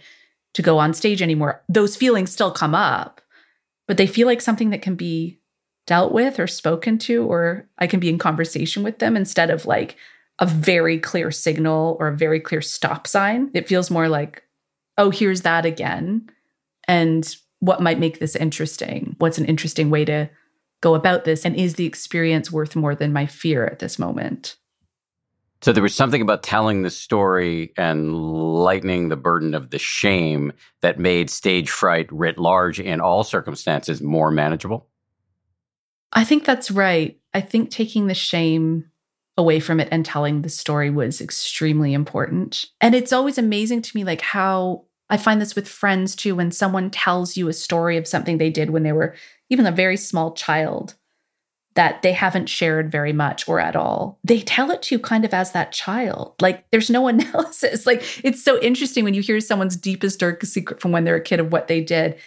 [0.55, 1.62] to go on stage anymore.
[1.68, 3.20] Those feelings still come up,
[3.88, 5.40] but they feel like something that can be
[5.87, 9.66] dealt with or spoken to, or I can be in conversation with them instead of
[9.66, 9.97] like
[10.38, 13.51] a very clear signal or a very clear stop sign.
[13.55, 14.42] It feels more like,
[14.99, 16.29] oh, here's that again.
[16.88, 19.14] And what might make this interesting?
[19.18, 20.29] What's an interesting way to
[20.81, 21.45] go about this?
[21.45, 24.57] And is the experience worth more than my fear at this moment?
[25.62, 30.53] So there was something about telling the story and lightening the burden of the shame
[30.81, 34.88] that made stage fright writ large in all circumstances more manageable.
[36.12, 37.18] I think that's right.
[37.35, 38.90] I think taking the shame
[39.37, 42.66] away from it and telling the story was extremely important.
[42.81, 46.51] And it's always amazing to me, like how I find this with friends too, when
[46.51, 49.14] someone tells you a story of something they did when they were
[49.48, 50.94] even a very small child
[51.75, 54.18] that they haven't shared very much or at all.
[54.25, 56.35] They tell it to you kind of as that child.
[56.40, 57.87] Like there's no analysis.
[57.87, 61.20] Like it's so interesting when you hear someone's deepest, darkest secret from when they're a
[61.22, 62.18] kid of what they did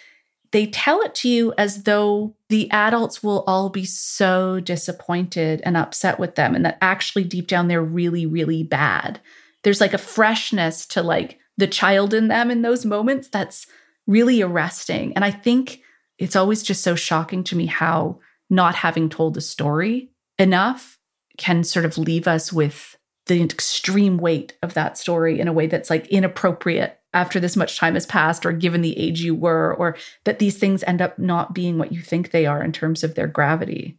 [0.56, 5.76] they tell it to you as though the adults will all be so disappointed and
[5.76, 9.20] upset with them and that actually deep down they're really really bad.
[9.64, 13.66] There's like a freshness to like the child in them in those moments that's
[14.06, 15.80] really arresting and i think
[16.16, 20.98] it's always just so shocking to me how not having told a story enough
[21.36, 25.66] can sort of leave us with the extreme weight of that story in a way
[25.66, 29.74] that's like inappropriate after this much time has passed or given the age you were
[29.74, 33.02] or that these things end up not being what you think they are in terms
[33.02, 33.96] of their gravity?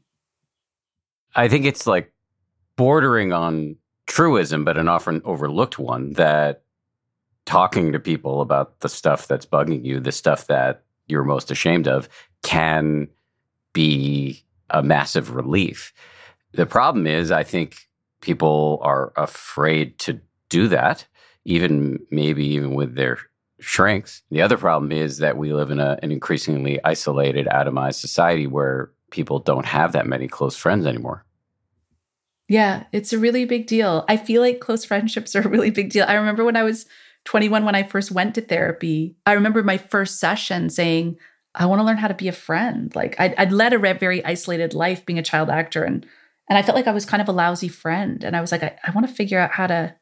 [1.35, 2.13] I think it's like
[2.75, 3.75] bordering on
[4.05, 6.61] truism but an often overlooked one that
[7.45, 11.87] talking to people about the stuff that's bugging you the stuff that you're most ashamed
[11.87, 12.07] of
[12.43, 13.07] can
[13.73, 15.91] be a massive relief.
[16.53, 17.87] The problem is i think
[18.21, 21.07] people are afraid to do that
[21.47, 23.17] even maybe even with their
[23.59, 24.21] shrinks.
[24.29, 28.91] The other problem is that we live in a, an increasingly isolated, atomized society where
[29.11, 31.25] people don't have that many close friends anymore.
[32.49, 34.03] Yeah, it's a really big deal.
[34.09, 36.05] I feel like close friendships are a really big deal.
[36.05, 36.85] I remember when I was
[37.23, 41.17] 21, when I first went to therapy, I remember my first session saying,
[41.55, 42.93] I want to learn how to be a friend.
[42.93, 46.05] Like I'd, I'd led a very isolated life being a child actor and
[46.49, 48.23] and I felt like I was kind of a lousy friend.
[48.23, 49.95] And I was like, I, I want to figure out how to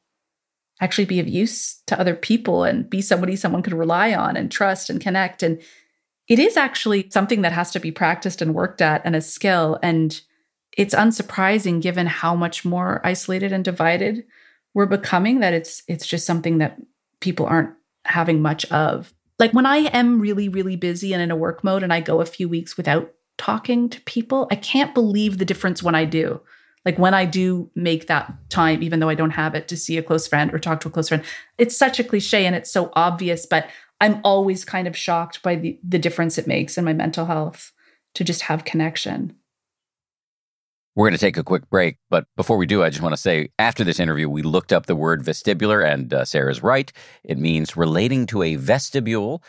[0.82, 4.52] actually be of use to other people and be somebody someone could rely on and
[4.52, 5.42] trust and connect.
[5.42, 5.62] And
[6.28, 9.80] it is actually something that has to be practiced and worked at and a skill.
[9.82, 10.20] And
[10.78, 14.26] it's unsurprising given how much more isolated and divided
[14.76, 16.80] we're becoming that it's it's just something that
[17.22, 19.12] people aren't having much of.
[19.40, 22.22] Like when I am really, really busy and in a work mode and I go
[22.22, 26.42] a few weeks without talking to people, I can't believe the difference when I do.
[26.86, 29.98] Like when I do make that time, even though I don't have it to see
[29.98, 31.24] a close friend or talk to a close friend,
[31.58, 33.68] it's such a cliche and it's so obvious, but
[34.00, 37.72] I'm always kind of shocked by the, the difference it makes in my mental health
[38.14, 39.36] to just have connection.
[40.96, 43.22] We're going to take a quick break, but before we do, I just want to
[43.22, 46.90] say after this interview, we looked up the word vestibular, and uh, Sarah's right.
[47.26, 49.44] It means relating to a vestibule,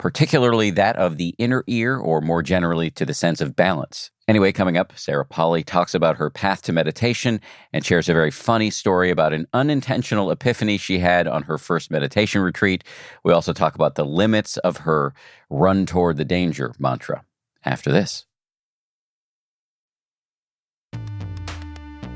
[0.00, 4.10] particularly that of the inner ear, or more generally to the sense of balance.
[4.26, 7.38] Anyway, coming up, Sarah Polley talks about her path to meditation
[7.74, 11.90] and shares a very funny story about an unintentional epiphany she had on her first
[11.90, 12.82] meditation retreat.
[13.24, 15.12] We also talk about the limits of her
[15.50, 17.22] run toward the danger mantra
[17.62, 18.24] after this.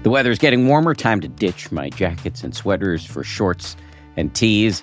[0.04, 3.76] The weather is getting warmer, time to ditch my jackets and sweaters for shorts
[4.16, 4.82] and tees.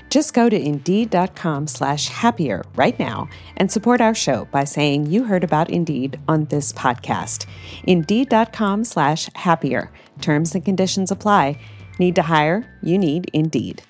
[0.11, 5.23] Just go to Indeed.com slash happier right now and support our show by saying you
[5.23, 7.45] heard about Indeed on this podcast.
[7.85, 9.89] Indeed.com slash happier.
[10.19, 11.57] Terms and conditions apply.
[11.97, 12.65] Need to hire?
[12.83, 13.83] You need Indeed.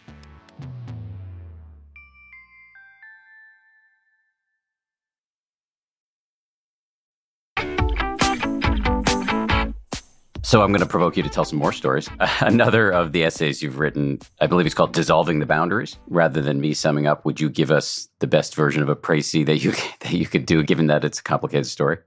[10.44, 12.10] So I'm going to provoke you to tell some more stories.
[12.40, 16.60] Another of the essays you've written, I believe it's called "Dissolving the Boundaries." Rather than
[16.60, 19.72] me summing up, would you give us the best version of a précis that you
[20.00, 21.98] that you could do, given that it's a complicated story?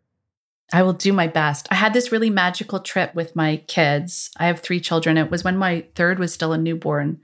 [0.73, 1.69] I will do my best.
[1.71, 4.31] I had this really magical trip with my kids.
[4.39, 5.17] I have three children.
[5.17, 7.21] It was when my third was still a newborn.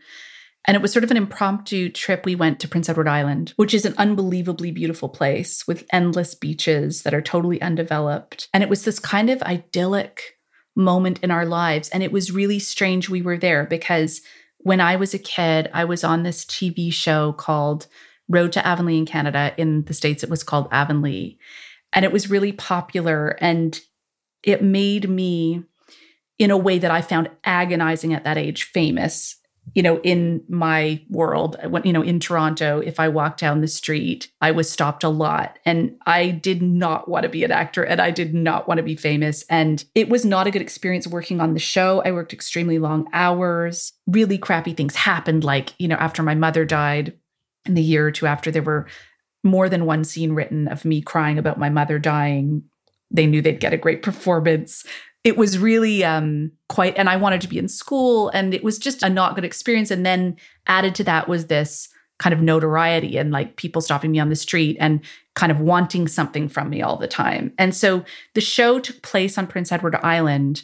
[0.66, 2.26] And it was sort of an impromptu trip.
[2.26, 7.02] We went to Prince Edward Island, which is an unbelievably beautiful place with endless beaches
[7.02, 8.48] that are totally undeveloped.
[8.52, 10.38] And it was this kind of idyllic
[10.76, 11.88] moment in our lives.
[11.90, 14.20] And it was really strange we were there because
[14.58, 17.86] when I was a kid, I was on this TV show called
[18.28, 19.54] Road to Avonlea in Canada.
[19.56, 21.38] In the States, it was called Avonlea.
[21.92, 23.36] And it was really popular.
[23.40, 23.80] And
[24.42, 25.64] it made me,
[26.38, 29.39] in a way that I found agonizing at that age, famous
[29.74, 33.68] you know, in my world, when, you know, in Toronto, if I walked down the
[33.68, 35.58] street, I was stopped a lot.
[35.64, 38.82] And I did not want to be an actor and I did not want to
[38.82, 39.44] be famous.
[39.48, 42.02] And it was not a good experience working on the show.
[42.04, 43.92] I worked extremely long hours.
[44.06, 45.44] Really crappy things happened.
[45.44, 47.16] Like, you know, after my mother died,
[47.66, 48.86] in the year or two after, there were
[49.44, 52.64] more than one scene written of me crying about my mother dying.
[53.10, 54.84] They knew they'd get a great performance
[55.22, 58.78] it was really um, quite, and I wanted to be in school, and it was
[58.78, 59.90] just a not good experience.
[59.90, 61.88] And then added to that was this
[62.20, 65.00] kind of notoriety and like people stopping me on the street and
[65.34, 67.52] kind of wanting something from me all the time.
[67.58, 68.04] And so
[68.34, 70.62] the show took place on Prince Edward Island.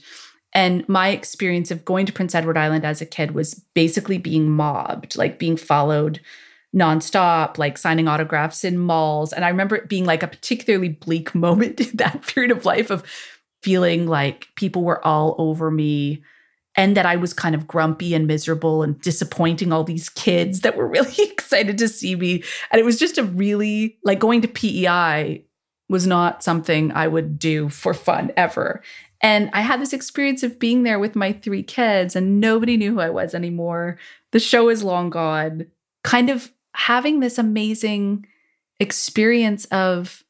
[0.53, 4.51] And my experience of going to Prince Edward Island as a kid was basically being
[4.51, 6.21] mobbed, like being followed
[6.75, 9.33] nonstop, like signing autographs in malls.
[9.33, 12.91] And I remember it being like a particularly bleak moment in that period of life
[12.91, 13.03] of
[13.67, 16.23] feeling like people were all over me
[16.77, 20.77] and that I was kind of grumpy and miserable and disappointing all these kids that
[20.77, 22.45] were really excited to see me.
[22.71, 25.45] And it was just a really like going to PEI
[25.89, 28.83] was not something I would do for fun ever.
[29.21, 32.95] And I had this experience of being there with my three kids and nobody knew
[32.95, 33.99] who I was anymore.
[34.31, 35.67] The show is long gone.
[36.05, 38.29] Kind of having this amazing
[38.79, 40.23] experience of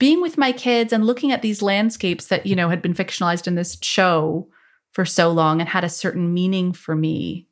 [0.00, 3.46] being with my kids and looking at these landscapes that, you know, had been fictionalized
[3.46, 4.48] in this show
[4.92, 7.46] for so long and had a certain meaning for me.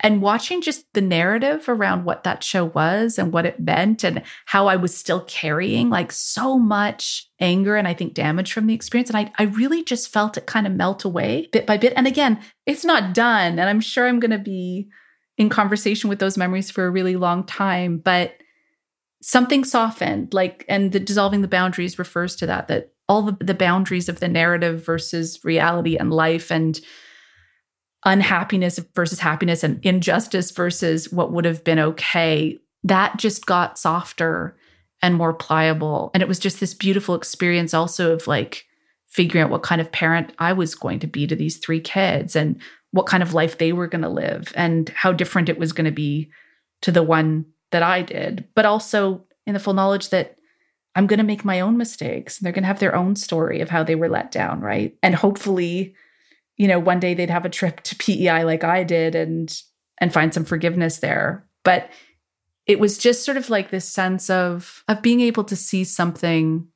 [0.00, 4.22] And watching just the narrative around what that show was and what it meant and
[4.44, 8.74] how I was still carrying like so much anger and I think damage from the
[8.74, 9.08] experience.
[9.08, 11.92] And I, I really just felt it kind of melt away bit by bit.
[11.96, 13.60] And again, it's not done.
[13.60, 14.88] And I'm sure I'm going to be
[15.38, 17.98] in conversation with those memories for a really long time.
[17.98, 18.34] But
[19.26, 23.54] something softened like and the dissolving the boundaries refers to that that all the, the
[23.54, 26.80] boundaries of the narrative versus reality and life and
[28.04, 34.56] unhappiness versus happiness and injustice versus what would have been okay that just got softer
[35.02, 36.10] and more pliable.
[36.14, 38.64] And it was just this beautiful experience also of like
[39.08, 42.36] figuring out what kind of parent I was going to be to these three kids
[42.36, 42.60] and
[42.92, 45.86] what kind of life they were going to live and how different it was going
[45.86, 46.30] to be
[46.82, 50.36] to the one that I did, but also in the full knowledge that
[50.94, 53.60] I'm going to make my own mistakes and they're going to have their own story
[53.60, 54.96] of how they were let down, right?
[55.02, 55.96] And hopefully,
[56.56, 59.52] you know, one day they'd have a trip to PEI like I did and
[59.98, 61.48] and find some forgiveness there.
[61.64, 61.90] But
[62.66, 66.68] it was just sort of like this sense of of being able to see something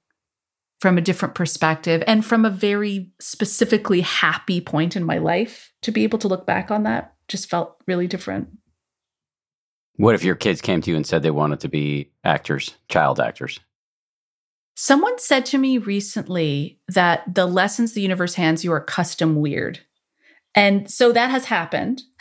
[0.81, 5.93] from a different perspective and from a very specifically happy point in my life to
[5.93, 8.49] be able to look back on that just felt really different.
[9.99, 13.19] What if your kids came to you and said they wanted to be actors, child
[13.19, 13.59] actors?
[14.77, 19.81] Someone said to me recently that the lessons the universe hands you are custom weird.
[20.55, 22.03] And so that has happened.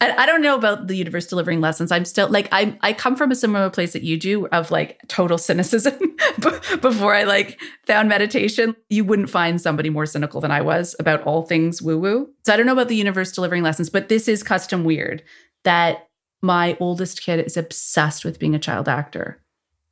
[0.00, 1.92] I don't know about the universe delivering lessons.
[1.92, 4.98] I'm still like I I come from a similar place that you do of like
[5.06, 5.94] total cynicism
[6.80, 8.74] before I like found meditation.
[8.90, 12.30] You wouldn't find somebody more cynical than I was about all things woo woo.
[12.44, 15.22] So I don't know about the universe delivering lessons, but this is custom weird
[15.62, 16.08] that
[16.42, 19.42] my oldest kid is obsessed with being a child actor.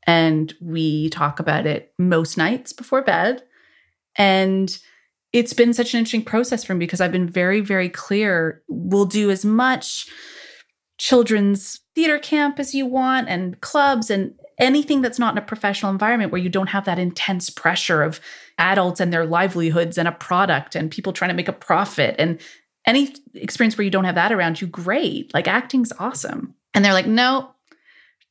[0.07, 3.43] And we talk about it most nights before bed.
[4.17, 4.77] And
[5.33, 9.07] it's been such an interesting process for me because I've been very, very clear we'll
[9.07, 10.09] do as much
[10.99, 15.91] children's theater camp as you want and clubs and anything that's not in a professional
[15.91, 18.21] environment where you don't have that intense pressure of
[18.59, 22.41] adults and their livelihoods and a product and people trying to make a profit and
[22.87, 25.33] any experience where you don't have that around you, great.
[25.33, 26.55] Like acting's awesome.
[26.75, 27.51] And they're like, no,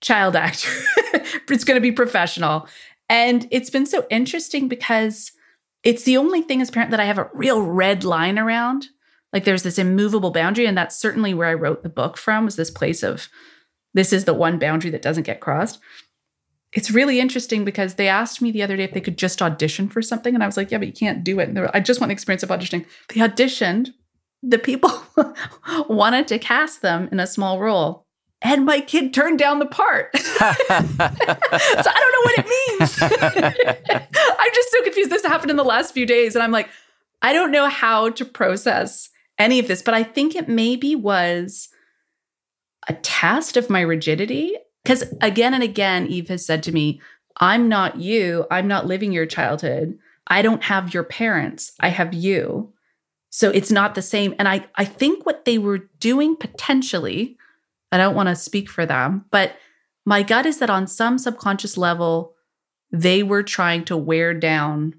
[0.01, 0.69] child actor.
[1.49, 2.67] it's going to be professional.
[3.09, 5.31] And it's been so interesting because
[5.83, 8.87] it's the only thing as parent that I have a real red line around.
[9.31, 10.65] Like there's this immovable boundary.
[10.65, 13.27] And that's certainly where I wrote the book from was this place of
[13.93, 15.79] this is the one boundary that doesn't get crossed.
[16.71, 19.89] It's really interesting because they asked me the other day if they could just audition
[19.89, 20.33] for something.
[20.33, 21.49] And I was like, yeah, but you can't do it.
[21.49, 22.85] And I just want the experience of auditioning.
[23.09, 23.93] They auditioned
[24.43, 24.91] the people
[25.89, 28.05] wanted to cast them in a small role.
[28.41, 30.15] And my kid turned down the part.
[30.17, 31.07] so I
[31.79, 33.01] don't know what it means.
[34.39, 35.09] I'm just so confused.
[35.09, 36.35] This happened in the last few days.
[36.35, 36.67] And I'm like,
[37.21, 41.69] I don't know how to process any of this, but I think it maybe was
[42.89, 44.57] a test of my rigidity.
[44.83, 46.99] Because again and again, Eve has said to me,
[47.37, 48.45] I'm not you.
[48.51, 49.97] I'm not living your childhood.
[50.27, 51.71] I don't have your parents.
[51.79, 52.72] I have you.
[53.35, 54.35] So it's not the same.
[54.37, 57.35] And I, I think what they were doing potentially,
[57.91, 59.55] I don't want to speak for them, but
[60.05, 62.35] my gut is that on some subconscious level,
[62.91, 64.93] they were trying to wear down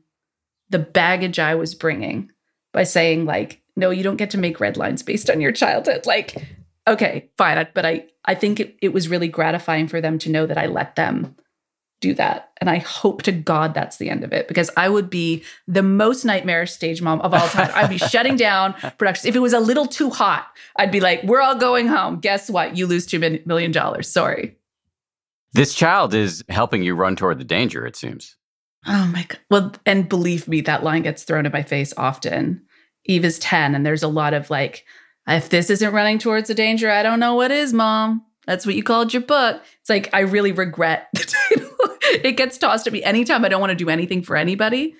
[0.68, 2.32] the baggage I was bringing
[2.72, 6.04] by saying, like, no, you don't get to make red lines based on your childhood.
[6.04, 6.44] Like,
[6.88, 7.68] okay, fine.
[7.72, 10.66] But I, I think it, it was really gratifying for them to know that I
[10.66, 11.36] let them
[12.00, 12.50] do that.
[12.60, 15.82] And I hope to God that's the end of it because I would be the
[15.82, 17.70] most nightmarish stage mom of all time.
[17.74, 19.26] I'd be shutting down productions.
[19.26, 22.20] If it was a little too hot, I'd be like, we're all going home.
[22.20, 22.76] Guess what?
[22.76, 24.02] You lose $2 million.
[24.02, 24.56] Sorry.
[25.52, 28.36] This child is helping you run toward the danger, it seems.
[28.86, 29.40] Oh my God.
[29.50, 32.62] Well, and believe me, that line gets thrown in my face often.
[33.06, 34.84] Eve is 10, and there's a lot of like,
[35.26, 38.24] if this isn't running towards the danger, I don't know what is, mom.
[38.46, 39.62] That's what you called your book.
[39.80, 41.63] It's like, I really regret the title.
[42.22, 44.94] it gets tossed at me anytime I don't want to do anything for anybody.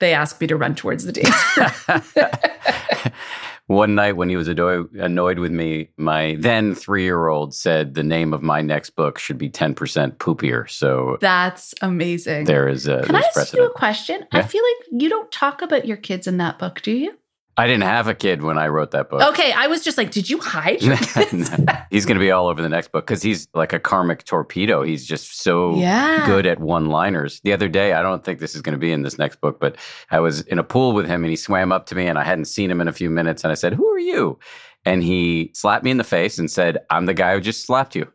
[0.00, 3.12] They ask me to run towards the danger.
[3.66, 8.02] One night when he was annoyed with me, my then three year old said the
[8.02, 10.70] name of my next book should be 10% poopier.
[10.70, 12.46] So that's amazing.
[12.46, 13.02] There is a.
[13.02, 13.62] Can I ask precedent.
[13.62, 14.20] you a question?
[14.32, 14.38] Yeah?
[14.38, 17.18] I feel like you don't talk about your kids in that book, do you?
[17.58, 19.20] I didn't have a kid when I wrote that book.
[19.20, 20.80] Okay, I was just like, did you hide?
[21.90, 24.84] he's going to be all over the next book because he's like a karmic torpedo.
[24.84, 26.24] He's just so yeah.
[26.24, 27.40] good at one-liners.
[27.40, 29.58] The other day, I don't think this is going to be in this next book,
[29.58, 29.76] but
[30.10, 32.22] I was in a pool with him and he swam up to me and I
[32.22, 34.38] hadn't seen him in a few minutes and I said, "Who are you?"
[34.84, 37.96] And he slapped me in the face and said, "I'm the guy who just slapped
[37.96, 38.06] you."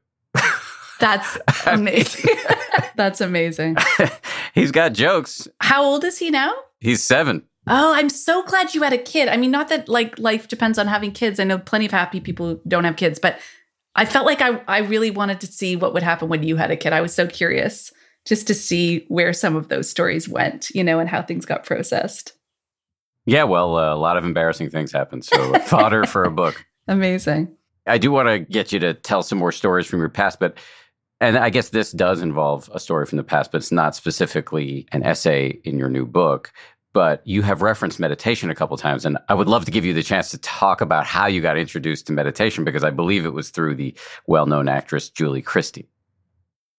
[1.00, 1.38] That's
[1.68, 2.34] amazing.
[2.96, 3.76] That's amazing.
[4.54, 5.50] he's got jokes.
[5.60, 6.54] How old is he now?
[6.80, 7.44] He's 7.
[7.68, 9.30] Oh, I'm so glad you had a kid.
[9.30, 11.40] I mean, not that like life depends on having kids.
[11.40, 13.40] I know plenty of happy people who don't have kids, but
[13.96, 16.72] I felt like I, I really wanted to see what would happen when you had
[16.72, 16.94] a kid.
[16.94, 17.92] I was so curious
[18.26, 21.66] just to see where some of those stories went, you know, and how things got
[21.66, 22.34] processed.
[23.26, 25.24] Yeah, well, uh, a lot of embarrassing things happened.
[25.24, 26.66] So, fodder for a book.
[26.88, 27.56] Amazing.
[27.88, 30.58] I do want to get you to tell some more stories from your past, but
[31.20, 34.88] and I guess this does involve a story from the past, but it's not specifically
[34.92, 36.52] an essay in your new book
[36.94, 39.94] but you have referenced meditation a couple times and i would love to give you
[39.94, 43.34] the chance to talk about how you got introduced to meditation because i believe it
[43.34, 43.96] was through the
[44.28, 45.90] well-known actress julie christie.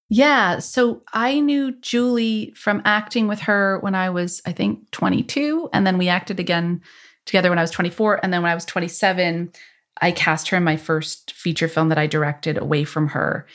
[0.08, 5.68] Yeah so i knew julie from acting with her when i was i think 22
[5.72, 6.80] and then we acted again
[7.26, 9.52] together when i was 24 and then when i was 27
[10.00, 13.46] i cast her in my first feature film that i directed away from her.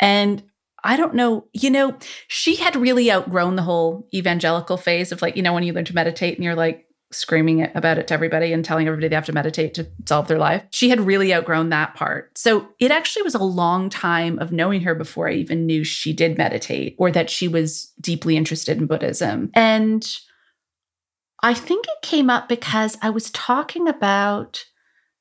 [0.00, 0.42] And
[0.84, 1.96] I don't know, you know,
[2.28, 5.84] she had really outgrown the whole evangelical phase of like, you know, when you learn
[5.86, 9.24] to meditate and you're like screaming about it to everybody and telling everybody they have
[9.24, 10.62] to meditate to solve their life.
[10.70, 12.36] She had really outgrown that part.
[12.36, 16.12] So it actually was a long time of knowing her before I even knew she
[16.12, 19.50] did meditate or that she was deeply interested in Buddhism.
[19.54, 20.06] And
[21.42, 24.66] I think it came up because I was talking about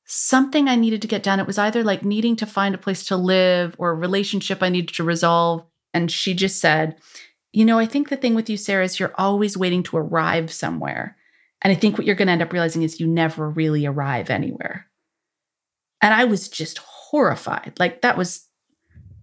[0.07, 1.39] something I needed to get done.
[1.39, 4.69] It was either like needing to find a place to live or a relationship I
[4.69, 5.65] needed to resolve.
[5.93, 6.97] And she just said,
[7.51, 10.51] You know, I think the thing with you, Sarah, is you're always waiting to arrive
[10.51, 11.17] somewhere.
[11.61, 14.29] And I think what you're going to end up realizing is you never really arrive
[14.29, 14.87] anywhere.
[16.01, 17.73] And I was just horrified.
[17.79, 18.45] Like, that was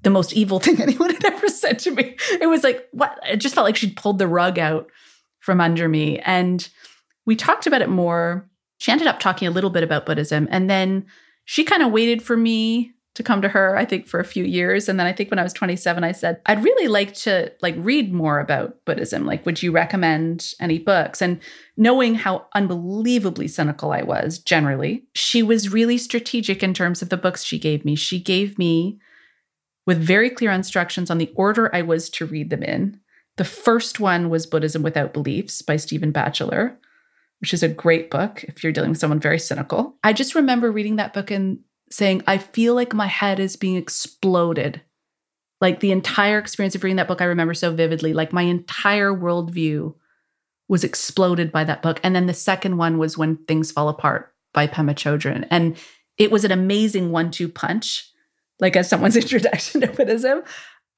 [0.02, 2.16] the most evil thing anyone had ever said to me.
[2.40, 3.18] It was like, what?
[3.26, 4.90] It just felt like she'd pulled the rug out
[5.40, 6.18] from under me.
[6.18, 6.68] And
[7.24, 10.48] we talked about it more she ended up talking a little bit about Buddhism.
[10.50, 11.06] And then
[11.44, 14.44] she kind of waited for me to come to her, I think, for a few
[14.44, 14.88] years.
[14.88, 17.76] And then I think when I was 27, I said, I'd really like to like
[17.78, 19.24] read more about Buddhism.
[19.24, 21.22] Like, would you recommend any books?
[21.22, 21.40] And
[21.76, 27.16] knowing how unbelievably cynical I was generally, she was really strategic in terms of the
[27.16, 27.94] books she gave me.
[27.94, 28.98] She gave me
[29.86, 32.98] with very clear instructions on the order I was to read them in.
[33.36, 36.78] The first one was Buddhism Without Beliefs by Stephen Batchelor
[37.44, 39.94] which is a great book if you're dealing with someone very cynical.
[40.02, 41.58] I just remember reading that book and
[41.90, 44.80] saying, I feel like my head is being exploded.
[45.60, 48.14] Like the entire experience of reading that book, I remember so vividly.
[48.14, 49.94] Like my entire worldview
[50.68, 52.00] was exploded by that book.
[52.02, 55.46] And then the second one was When Things Fall Apart by Pema Chodron.
[55.50, 55.76] And
[56.16, 58.10] it was an amazing one two punch,
[58.58, 60.44] like as someone's introduction to Buddhism.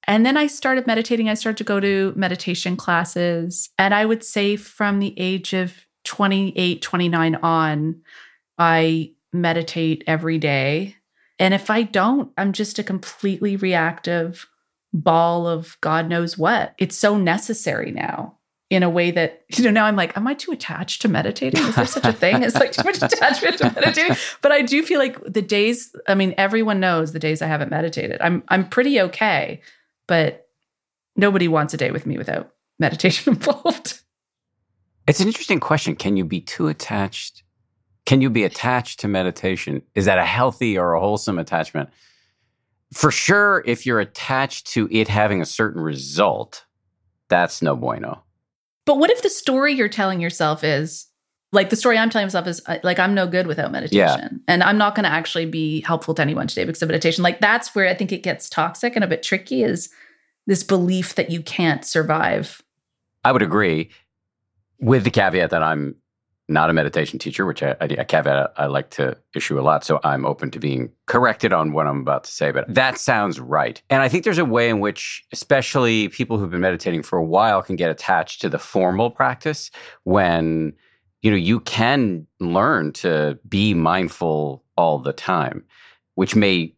[0.05, 1.29] And then I started meditating.
[1.29, 3.69] I started to go to meditation classes.
[3.81, 5.75] And I would say from the age of
[6.07, 8.01] 28, 29 on,
[8.59, 10.97] I meditate every day.
[11.39, 14.47] And if I don't, I'm just a completely reactive
[14.95, 16.75] ball of God knows what.
[16.79, 18.39] It's so necessary now
[18.71, 21.63] in a way that, you know, now I'm like, am I too attached to meditating?
[21.63, 24.17] Is there such a thing as like too much attachment to meditating?
[24.43, 27.71] But I do feel like the days, I mean, everyone knows the days I haven't
[27.71, 28.21] meditated.
[28.21, 29.61] I'm I'm pretty okay,
[30.09, 30.49] but
[31.15, 34.01] nobody wants a day with me without meditation involved.
[35.07, 35.95] It's an interesting question.
[35.97, 37.43] Can you be too attached?
[38.07, 39.83] Can you be attached to meditation?
[39.95, 41.91] Is that a healthy or a wholesome attachment?
[42.93, 46.65] For sure, if you're attached to it having a certain result,
[47.29, 48.23] that's no bueno.
[48.85, 51.07] But what if the story you're telling yourself is
[51.53, 54.39] like the story I'm telling myself is uh, like I'm no good without meditation, Yeah.
[54.47, 57.23] and I'm not going to actually be helpful to anyone today because of meditation.
[57.25, 59.89] Like that's where I think it gets toxic and a bit tricky is
[60.47, 62.63] this belief that you can't survive.
[63.25, 63.91] I would agree
[64.79, 65.97] with the caveat that I'm
[66.49, 69.85] not a meditation teacher, which I, I, a caveat I like to issue a lot.
[69.85, 72.53] So I'm open to being corrected on what I'm about to say.
[72.53, 73.83] But that sounds right.
[73.91, 77.25] And I think there's a way in which, especially people who've been meditating for a
[77.25, 79.71] while, can get attached to the formal practice
[80.05, 80.73] when
[81.23, 85.65] you know you can learn to be mindful all the time,
[86.15, 86.73] which may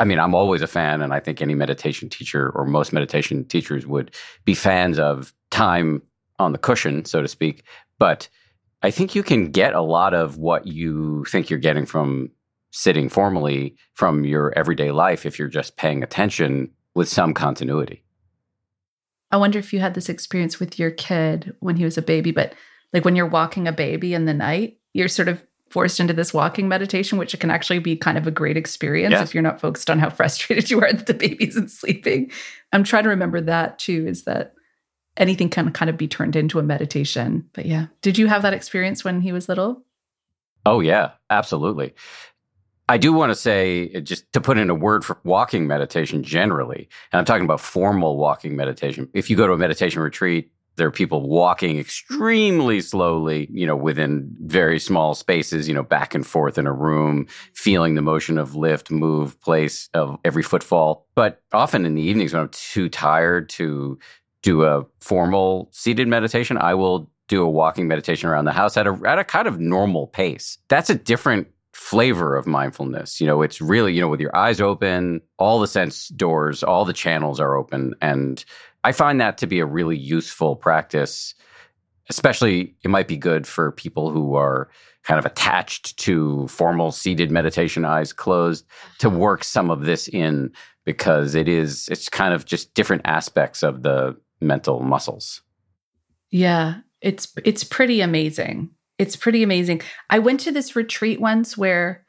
[0.00, 3.44] I mean, I'm always a fan, and I think any meditation teacher or most meditation
[3.44, 4.12] teachers would
[4.44, 6.02] be fans of time
[6.42, 7.64] on the cushion, so to speak.
[7.98, 8.28] But
[8.82, 12.30] I think you can get a lot of what you think you're getting from
[12.72, 18.02] sitting formally from your everyday life if you're just paying attention with some continuity.
[19.30, 22.32] I wonder if you had this experience with your kid when he was a baby,
[22.32, 22.54] but
[22.92, 26.34] like when you're walking a baby in the night, you're sort of forced into this
[26.34, 29.22] walking meditation, which can actually be kind of a great experience Yeah.
[29.22, 32.30] if you're not focused on how frustrated you are that the baby isn't sleeping.
[32.74, 34.54] I'm trying to remember that too, is that
[35.16, 37.48] anything can kind of be turned into a meditation.
[37.52, 37.86] But yeah.
[38.00, 39.84] Did you have that experience when he was little?
[40.64, 41.94] Oh, yeah, absolutely.
[42.88, 46.22] I do want to say, uh, just to put in a word for walking meditation
[46.22, 49.08] generally, and I'm talking about formal walking meditation.
[49.14, 53.76] If you go to a meditation retreat, there are people walking extremely slowly, you know,
[53.76, 58.38] within very small spaces, you know, back and forth in a room, feeling the motion
[58.38, 61.06] of lift, move, place of every footfall.
[61.14, 63.98] But often in the evenings when I'm too tired to
[64.42, 68.86] do a formal seated meditation, I will do a walking meditation around the house at
[68.86, 70.58] a at a kind of normal pace.
[70.68, 73.20] That's a different flavor of mindfulness.
[73.20, 76.84] You know, it's really, you know, with your eyes open, all the sense doors, all
[76.84, 78.44] the channels are open and
[78.84, 81.34] I find that to be a really useful practice.
[82.10, 84.68] Especially it might be good for people who are
[85.04, 88.66] kind of attached to formal seated meditation eyes closed
[88.98, 90.52] to work some of this in
[90.84, 95.42] because it is it's kind of just different aspects of the mental muscles.
[96.30, 98.70] Yeah, it's it's pretty amazing.
[98.98, 99.82] It's pretty amazing.
[100.10, 102.04] I went to this retreat once where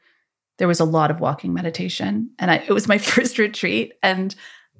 [0.58, 4.34] there was a lot of walking meditation and I, it was my first retreat and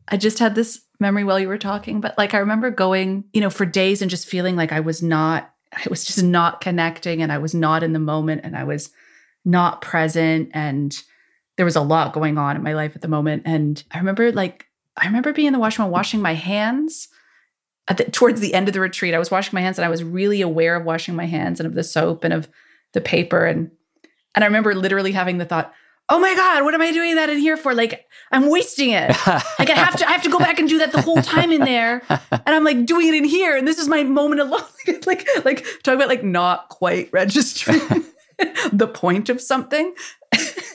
[0.09, 3.41] I just had this memory while you were talking but like I remember going, you
[3.41, 7.23] know, for days and just feeling like I was not I was just not connecting
[7.23, 8.91] and I was not in the moment and I was
[9.45, 10.97] not present and
[11.57, 14.31] there was a lot going on in my life at the moment and I remember
[14.33, 17.09] like I remember being in the washroom washing my hands
[17.93, 20.03] the, towards the end of the retreat, I was washing my hands and I was
[20.03, 22.49] really aware of washing my hands and of the soap and of
[22.93, 23.45] the paper.
[23.45, 23.71] And
[24.35, 25.73] and I remember literally having the thought,
[26.09, 27.75] oh my God, what am I doing that in here for?
[27.75, 29.09] Like I'm wasting it.
[29.27, 31.53] Like I have to I have to go back and do that the whole time
[31.53, 32.03] in there.
[32.47, 33.57] And I'm like doing it in here.
[33.57, 34.61] And this is my moment alone.
[35.07, 38.05] like like talk about like not quite registering
[38.73, 39.95] the point of something.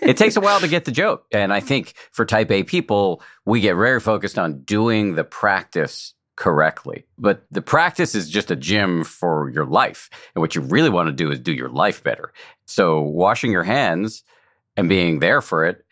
[0.01, 1.25] it takes a while to get the joke.
[1.31, 6.13] And I think for type A people, we get very focused on doing the practice
[6.39, 7.05] correctly.
[7.17, 10.09] But the practice is just a gym for your life.
[10.33, 12.31] And what you really want to do is do your life better.
[12.65, 14.23] So washing your hands
[14.77, 15.85] and being there for it,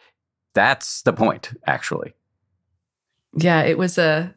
[0.56, 2.14] that's the point, actually.
[3.36, 4.34] Yeah, it was a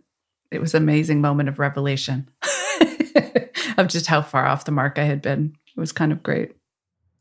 [0.50, 2.28] it was an amazing moment of revelation
[3.78, 5.54] of just how far off the mark I had been.
[5.76, 6.56] It was kind of great.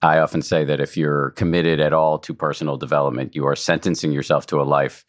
[0.02, 4.12] I often say that if you're committed at all to personal development, you are sentencing
[4.12, 5.06] yourself to a life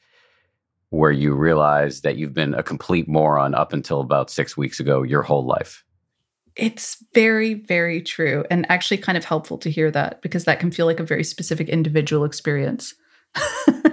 [0.91, 5.03] where you realize that you've been a complete moron up until about six weeks ago,
[5.03, 5.85] your whole life.
[6.57, 8.45] It's very, very true.
[8.51, 11.25] And actually kind of helpful to hear that because that can feel like a very
[11.25, 12.95] specific individual experience.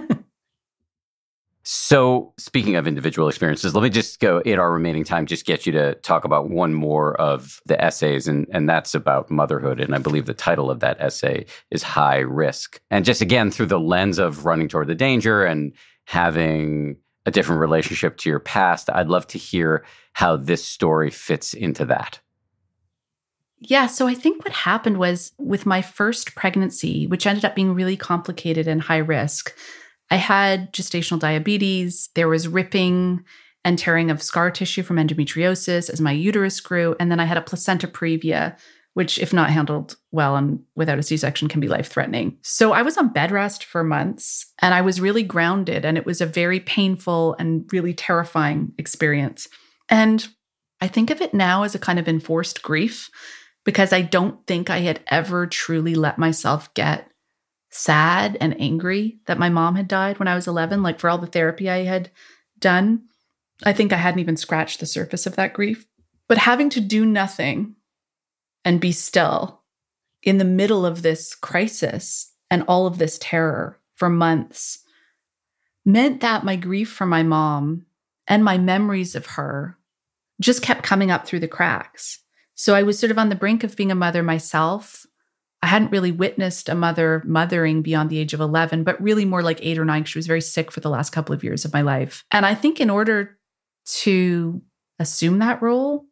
[1.70, 5.66] So, speaking of individual experiences, let me just go in our remaining time, just get
[5.66, 9.78] you to talk about one more of the essays, and, and that's about motherhood.
[9.78, 12.80] And I believe the title of that essay is High Risk.
[12.90, 15.74] And just again, through the lens of running toward the danger and
[16.06, 16.96] having
[17.26, 21.84] a different relationship to your past, I'd love to hear how this story fits into
[21.84, 22.18] that.
[23.58, 23.88] Yeah.
[23.88, 27.98] So I think what happened was with my first pregnancy, which ended up being really
[27.98, 29.54] complicated and high risk,
[30.10, 32.08] I had gestational diabetes.
[32.14, 33.24] There was ripping
[33.64, 36.96] and tearing of scar tissue from endometriosis as my uterus grew.
[36.98, 38.56] And then I had a placenta previa,
[38.94, 42.38] which, if not handled well and without a C section, can be life threatening.
[42.42, 45.84] So I was on bed rest for months and I was really grounded.
[45.84, 49.48] And it was a very painful and really terrifying experience.
[49.88, 50.26] And
[50.80, 53.10] I think of it now as a kind of enforced grief
[53.64, 57.10] because I don't think I had ever truly let myself get
[57.70, 61.18] sad and angry that my mom had died when I was 11, like for all
[61.18, 62.10] the therapy I had
[62.58, 63.04] done.
[63.64, 65.86] I think I hadn't even scratched the surface of that grief.
[66.28, 67.74] But having to do nothing
[68.64, 69.62] and be still
[70.22, 74.80] in the middle of this crisis and all of this terror for months
[75.84, 77.86] meant that my grief for my mom
[78.26, 79.78] and my memories of her
[80.40, 82.20] just kept coming up through the cracks.
[82.54, 85.06] So I was sort of on the brink of being a mother myself.
[85.62, 89.42] I hadn't really witnessed a mother mothering beyond the age of 11, but really more
[89.42, 90.04] like eight or nine.
[90.04, 92.24] She was very sick for the last couple of years of my life.
[92.30, 93.38] And I think in order
[93.86, 94.62] to
[94.98, 96.04] assume that role,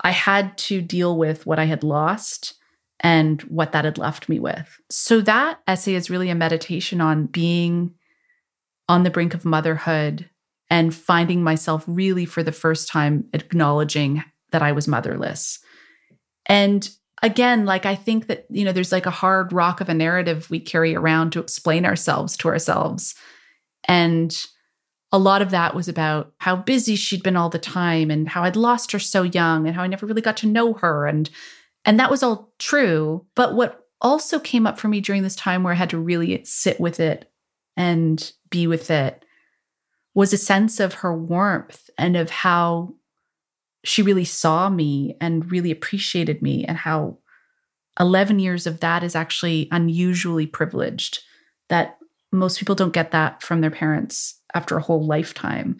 [0.00, 2.54] I had to deal with what I had lost
[3.00, 4.78] and what that had left me with.
[4.90, 7.94] So that essay is really a meditation on being
[8.88, 10.28] on the brink of motherhood
[10.68, 15.60] and finding myself really for the first time acknowledging that I was motherless.
[16.46, 16.88] And
[17.22, 20.50] again, like I think that, you know, there's like a hard rock of a narrative
[20.50, 23.14] we carry around to explain ourselves to ourselves.
[23.84, 24.34] And
[25.12, 28.42] a lot of that was about how busy she'd been all the time and how
[28.42, 31.28] I'd lost her so young and how I never really got to know her and
[31.84, 35.62] and that was all true but what also came up for me during this time
[35.62, 37.30] where I had to really sit with it
[37.76, 39.24] and be with it
[40.14, 42.94] was a sense of her warmth and of how
[43.84, 47.18] she really saw me and really appreciated me and how
[47.98, 51.20] 11 years of that is actually unusually privileged
[51.68, 51.98] that
[52.32, 55.78] most people don't get that from their parents after a whole lifetime.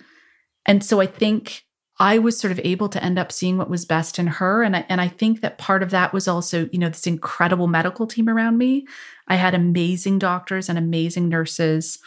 [0.67, 1.65] And so I think
[1.99, 4.63] I was sort of able to end up seeing what was best in her.
[4.63, 7.67] And I, and I think that part of that was also, you know, this incredible
[7.67, 8.87] medical team around me.
[9.29, 11.99] I had amazing doctors and amazing nurses,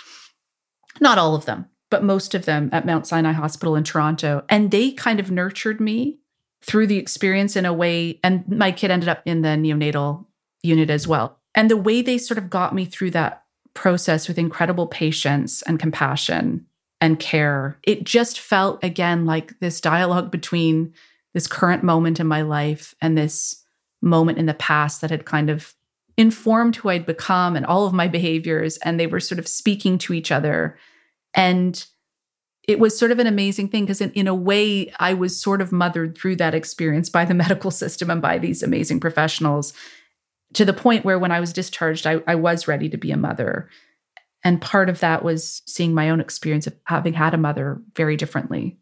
[1.00, 4.44] not all of them, but most of them at Mount Sinai Hospital in Toronto.
[4.50, 6.18] And they kind of nurtured me
[6.64, 8.20] through the experience in a way.
[8.24, 10.26] And my kid ended up in the neonatal
[10.64, 11.38] unit as well.
[11.54, 13.44] And the way they sort of got me through that
[13.76, 16.66] process with incredible patience and compassion
[17.00, 17.78] and care.
[17.84, 20.96] It just felt again like this dialogue between
[21.36, 23.64] this current moment in my life and this
[24.02, 25.76] moment in the past that had kind of
[26.18, 28.78] informed who I'd become and all of my behaviors.
[28.78, 30.76] And they were sort of speaking to each other.
[31.34, 31.86] And
[32.68, 35.62] it was sort of an amazing thing because, in, in a way, I was sort
[35.62, 39.74] of mothered through that experience by the medical system and by these amazing professionals
[40.54, 43.18] to the point where when I was discharged, I, I was ready to be a
[43.18, 43.70] mother.
[44.44, 48.18] And part of that was seeing my own experience of having had a mother very
[48.18, 48.78] differently.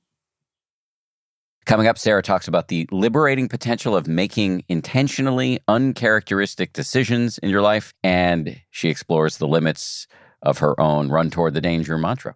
[1.65, 7.61] Coming up, Sarah talks about the liberating potential of making intentionally uncharacteristic decisions in your
[7.61, 10.07] life, and she explores the limits
[10.41, 12.35] of her own run toward the danger mantra.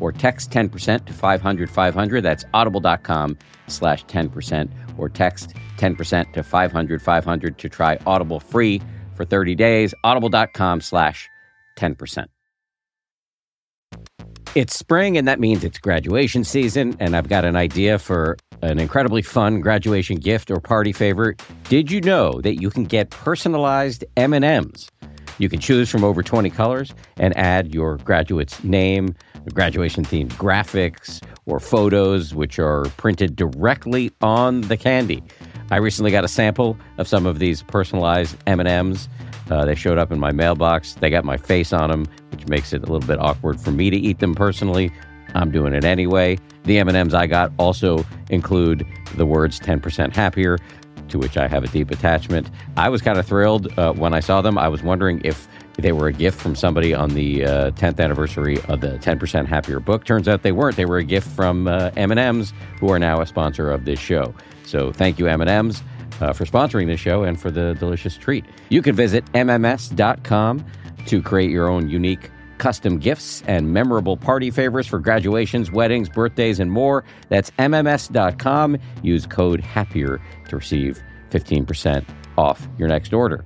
[0.00, 2.20] or text 10% to 500 500.
[2.22, 8.82] That's audible.com slash 10% or text 10% to 500 500 to try Audible free
[9.14, 9.94] for 30 days.
[10.04, 11.28] Audible.com slash
[11.78, 12.26] 10%.
[14.54, 18.78] It's spring, and that means it's graduation season, and I've got an idea for an
[18.78, 21.36] incredibly fun graduation gift or party favor.
[21.68, 24.88] Did you know that you can get personalized M&Ms?
[25.38, 29.14] You can choose from over 20 colors and add your graduate's name,
[29.54, 35.22] graduation themed graphics, or photos, which are printed directly on the candy.
[35.70, 39.08] I recently got a sample of some of these personalized M&Ms.
[39.50, 40.94] Uh, they showed up in my mailbox.
[40.94, 43.90] They got my face on them, which makes it a little bit awkward for me
[43.90, 44.92] to eat them personally.
[45.34, 46.38] I'm doing it anyway.
[46.64, 48.86] The M&Ms I got also include
[49.16, 50.58] the words 10% happier,
[51.08, 52.50] to which I have a deep attachment.
[52.76, 54.58] I was kind of thrilled uh, when I saw them.
[54.58, 55.48] I was wondering if
[55.78, 59.80] they were a gift from somebody on the uh, 10th anniversary of the 10% Happier
[59.80, 60.04] book.
[60.04, 60.76] Turns out they weren't.
[60.76, 64.34] They were a gift from uh, M&M's, who are now a sponsor of this show.
[64.64, 65.82] So thank you, M&M's.
[66.20, 68.44] Uh, for sponsoring this show and for the delicious treat.
[68.70, 70.66] You can visit MMS.com
[71.06, 76.58] to create your own unique custom gifts and memorable party favors for graduations, weddings, birthdays,
[76.58, 77.04] and more.
[77.28, 78.78] That's MMS.com.
[79.02, 81.00] Use code HAPPIER to receive
[81.30, 82.04] 15%
[82.36, 83.44] off your next order.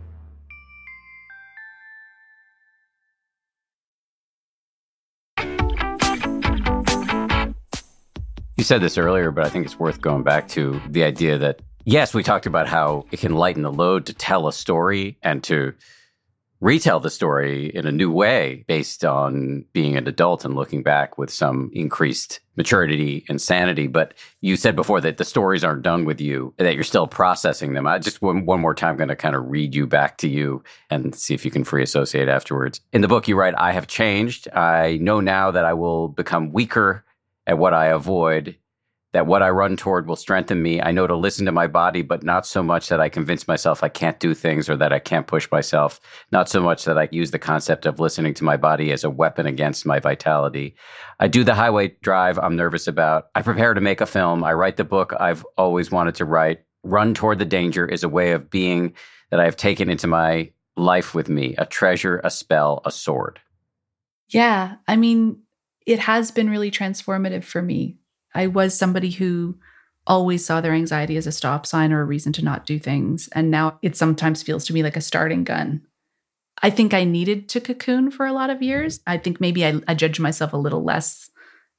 [8.62, 11.62] You said this earlier, but I think it's worth going back to the idea that,
[11.84, 15.42] yes, we talked about how it can lighten the load to tell a story and
[15.42, 15.74] to
[16.60, 21.18] retell the story in a new way based on being an adult and looking back
[21.18, 23.88] with some increased maturity and sanity.
[23.88, 27.72] But you said before that the stories aren't done with you, that you're still processing
[27.72, 27.88] them.
[27.88, 30.62] I just one, one more time going to kind of read you back to you
[30.88, 32.80] and see if you can free associate afterwards.
[32.92, 34.46] In the book, you write, I have changed.
[34.54, 37.04] I know now that I will become weaker
[37.47, 38.57] at what I avoid
[39.12, 40.80] that what I run toward will strengthen me.
[40.80, 43.84] I know to listen to my body, but not so much that I convince myself
[43.84, 46.01] I can't do things or that I can't push myself.
[46.30, 49.11] Not so much that I use the concept of listening to my body as a
[49.11, 50.74] weapon against my vitality.
[51.20, 53.26] I do the highway drive I'm nervous about.
[53.34, 54.43] I prepare to make a film.
[54.45, 56.61] I write the book I've always wanted to write.
[56.82, 58.95] Run toward the danger is a way of being
[59.30, 63.40] that I have taken into my life with me a treasure, a spell, a sword.
[64.28, 64.76] Yeah.
[64.88, 65.43] I mean,
[65.87, 67.99] it has been really transformative for me
[68.35, 69.59] I was somebody who
[70.07, 73.28] always saw their anxiety as a stop sign or a reason to not do things.
[73.35, 75.83] And now it sometimes feels to me like a starting gun.
[76.62, 79.01] I think I needed to cocoon for a lot of years.
[79.07, 81.30] I think maybe I, I judge myself a little less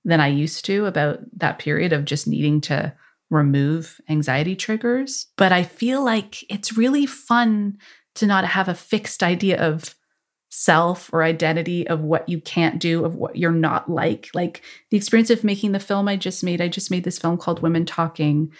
[0.05, 2.93] than I used to about that period of just needing to
[3.29, 5.27] remove anxiety triggers.
[5.37, 7.77] But I feel like it's really fun
[8.15, 9.95] to not have a fixed idea of
[10.55, 14.29] self or identity of what you can't do, of what you're not like.
[14.35, 17.37] Like the experience of making the film I just made, I just made this film
[17.37, 18.53] called Women Talking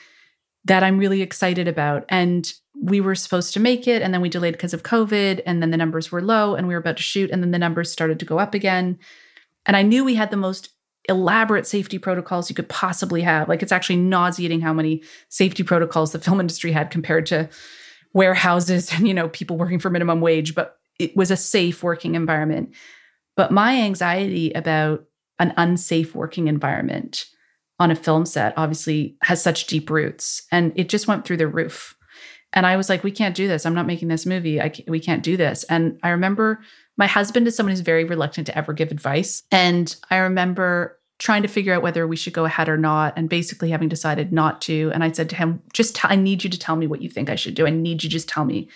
[0.66, 2.06] that I'm really excited about.
[2.10, 5.62] And we were supposed to make it, and then we delayed because of COVID, and
[5.62, 7.91] then the numbers were low, and we were about to shoot, and then the numbers
[7.91, 8.98] started to go up again.
[9.68, 10.70] And I knew we had the most
[11.08, 13.48] elaborate safety protocols you could possibly have.
[13.48, 17.50] Like it's actually nauseating how many safety protocols the film industry had compared to
[18.14, 22.16] warehouses and you know people working for minimum wage but it was a safe working
[22.16, 22.74] environment.
[23.36, 25.06] But my anxiety about
[25.39, 27.26] an unsafe working environment
[27.80, 31.47] on a film set obviously has such deep roots and it just went through the
[31.47, 31.95] roof.
[32.54, 33.66] And I was like, we can't do this.
[33.66, 34.58] I'm not making this movie.
[34.58, 35.64] Can't, we can't do this.
[35.66, 36.62] And I remember
[36.97, 39.41] my husband is someone who's very reluctant to ever give advice.
[39.51, 43.30] And I remember trying to figure out whether we should go ahead or not and
[43.30, 44.91] basically having decided not to.
[44.93, 47.10] And I said to him, just, t- I need you to tell me what you
[47.10, 47.66] think I should do.
[47.66, 48.70] I need you just tell me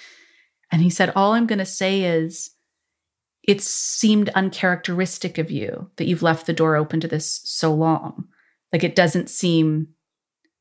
[0.72, 2.52] and he said, All I'm going to say is,
[3.48, 8.28] it seemed uncharacteristic of you that you've left the door open to this so long.
[8.74, 9.88] Like it doesn't seem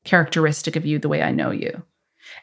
[0.05, 1.83] characteristic of you the way I know you.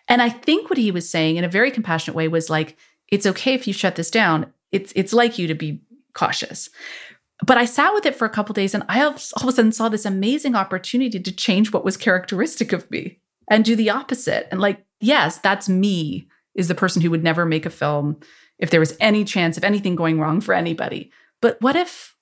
[0.07, 2.77] And I think what he was saying in a very compassionate way was like,
[3.09, 4.53] it's okay if you shut this down.
[4.71, 5.81] It's it's like you to be
[6.13, 6.69] cautious.
[7.45, 9.73] But I sat with it for a couple days and I all of a sudden
[9.73, 13.19] saw this amazing opportunity to change what was characteristic of me
[13.51, 14.49] and do the opposite.
[14.51, 18.17] And like, yes, that's me is the person who would never make a film
[18.59, 21.11] if there was any chance of anything going wrong for anybody.
[21.41, 22.15] But what if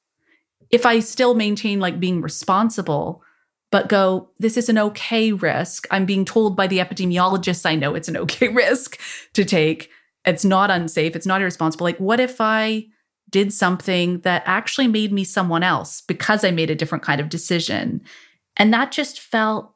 [0.70, 3.22] if I still maintain like being responsible
[3.70, 5.86] but go this is an okay risk.
[5.90, 9.00] I'm being told by the epidemiologists I know it's an okay risk
[9.32, 9.90] to take.
[10.24, 11.84] It's not unsafe, it's not irresponsible.
[11.84, 12.86] Like what if I
[13.30, 17.30] did something that actually made me someone else because I made a different kind of
[17.30, 18.02] decision?
[18.56, 19.71] And that just felt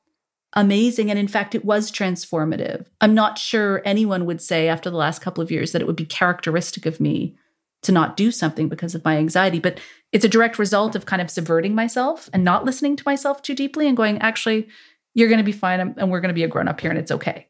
[0.57, 1.11] amazing.
[1.11, 2.87] And in fact, it was transformative.
[3.01, 5.97] I'm not sure anyone would say after the last couple of years that it would
[5.97, 7.37] be characteristic of me
[7.83, 9.79] to not do something because of my anxiety, but
[10.11, 13.55] it's a direct result of kind of subverting myself and not listening to myself too
[13.55, 14.67] deeply and going, actually,
[15.15, 16.99] you're going to be fine and we're going to be a grown up here and
[16.99, 17.47] it's okay.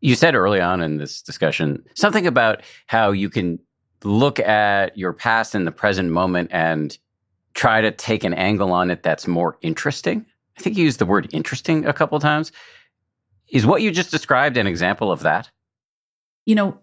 [0.00, 3.60] You said early on in this discussion something about how you can
[4.02, 6.98] look at your past and the present moment and
[7.54, 10.26] try to take an angle on it that's more interesting.
[10.58, 12.52] I think you used the word interesting a couple times.
[13.48, 15.50] Is what you just described an example of that?
[16.46, 16.78] You know,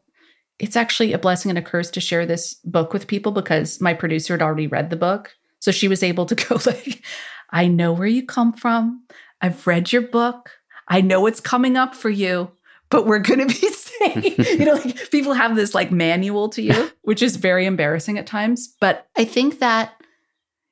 [0.59, 3.93] it's actually a blessing and a curse to share this book with people because my
[3.93, 5.35] producer had already read the book.
[5.59, 7.03] So she was able to go like,
[7.49, 9.03] I know where you come from.
[9.41, 10.51] I've read your book.
[10.87, 12.51] I know what's coming up for you,
[12.89, 14.37] but we're going to be safe.
[14.59, 18.27] you know, like people have this like manual to you, which is very embarrassing at
[18.27, 18.75] times.
[18.81, 19.93] But I think that,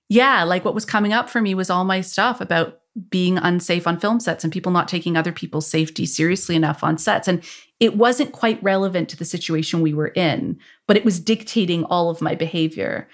[0.09, 2.79] yeah, like what was coming up for me was all my stuff about
[3.09, 6.97] being unsafe on film sets and people not taking other people's safety seriously enough on
[6.97, 7.27] sets.
[7.27, 7.43] And
[7.79, 12.09] it wasn't quite relevant to the situation we were in, but it was dictating all
[12.09, 13.07] of my behavior.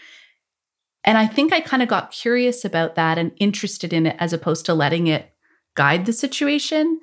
[1.03, 4.31] And I think I kind of got curious about that and interested in it as
[4.31, 5.33] opposed to letting it
[5.75, 7.01] guide the situation.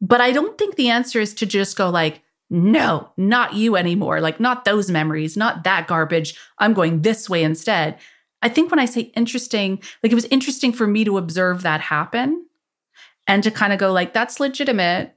[0.00, 4.20] But I don't think the answer is to just go like, no, not you anymore.
[4.20, 6.38] Like, not those memories, not that garbage.
[6.58, 7.98] I'm going this way instead.
[8.42, 11.80] I think when I say interesting, like it was interesting for me to observe that
[11.80, 12.46] happen
[13.26, 15.14] and to kind of go, like, that's legitimate.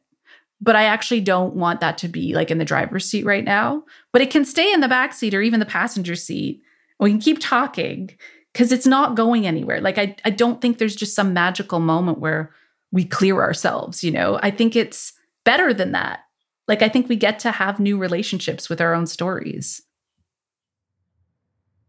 [0.61, 3.84] But I actually don't want that to be like in the driver's seat right now.
[4.11, 6.61] But it can stay in the back seat or even the passenger seat.
[6.99, 8.09] We can keep talking
[8.51, 9.80] because it's not going anywhere.
[9.80, 12.51] Like, I, I don't think there's just some magical moment where
[12.91, 14.38] we clear ourselves, you know?
[14.43, 15.13] I think it's
[15.45, 16.22] better than that.
[16.67, 19.82] Like, I think we get to have new relationships with our own stories.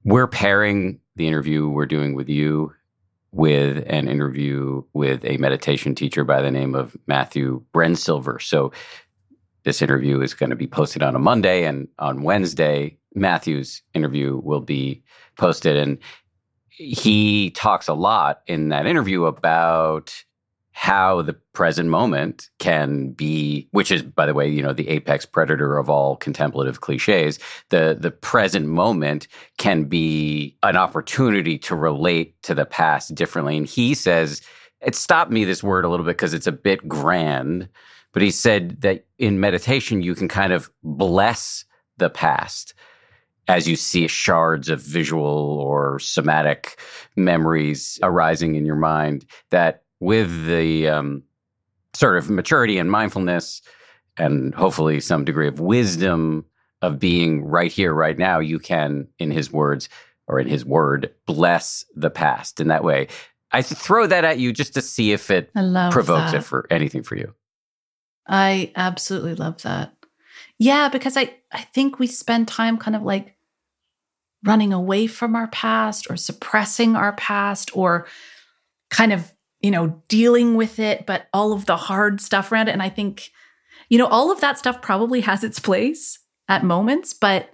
[0.05, 2.73] We're pairing the interview we're doing with you
[3.33, 8.43] with an interview with a meditation teacher by the name of Matthew Brensilver.
[8.43, 8.73] So
[9.63, 14.41] this interview is going to be posted on a Monday, and on Wednesday, Matthew's interview
[14.43, 15.03] will be
[15.37, 15.77] posted.
[15.77, 15.99] And
[16.71, 20.15] he talks a lot in that interview about
[20.81, 25.27] how the present moment can be which is by the way you know the apex
[25.27, 29.29] predator of all contemplative cliches the the present moment
[29.59, 33.59] can be an opportunity to relate to the past differently.
[33.59, 34.41] And he says
[34.81, 37.69] it stopped me this word a little bit because it's a bit grand
[38.13, 41.67] but he said that in meditation you can kind of bless
[41.99, 42.73] the past
[43.49, 46.81] as you see shards of visual or somatic
[47.17, 51.23] memories arising in your mind that with the um,
[51.93, 53.63] sort of maturity and mindfulness
[54.17, 56.45] and hopefully some degree of wisdom
[56.83, 59.89] of being right here, right now, you can, in his words
[60.27, 63.09] or in his word, bless the past in that way.
[63.53, 66.35] I throw that at you just to see if it provokes that.
[66.35, 67.35] it for anything for you.
[68.27, 69.93] I absolutely love that.
[70.59, 73.37] Yeah, because I, I think we spend time kind of like
[74.45, 78.07] running away from our past or suppressing our past or
[78.89, 82.73] kind of you know, dealing with it, but all of the hard stuff around it.
[82.73, 83.31] And I think,
[83.89, 87.51] you know, all of that stuff probably has its place at moments, but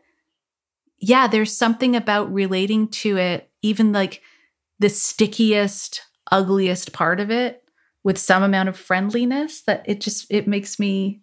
[0.98, 4.22] yeah, there's something about relating to it, even like
[4.78, 7.62] the stickiest, ugliest part of it
[8.02, 11.20] with some amount of friendliness that it just it makes me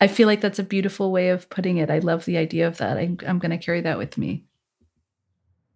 [0.00, 1.90] I feel like that's a beautiful way of putting it.
[1.90, 2.96] I love the idea of that.
[2.96, 4.46] I, I'm going to carry that with me.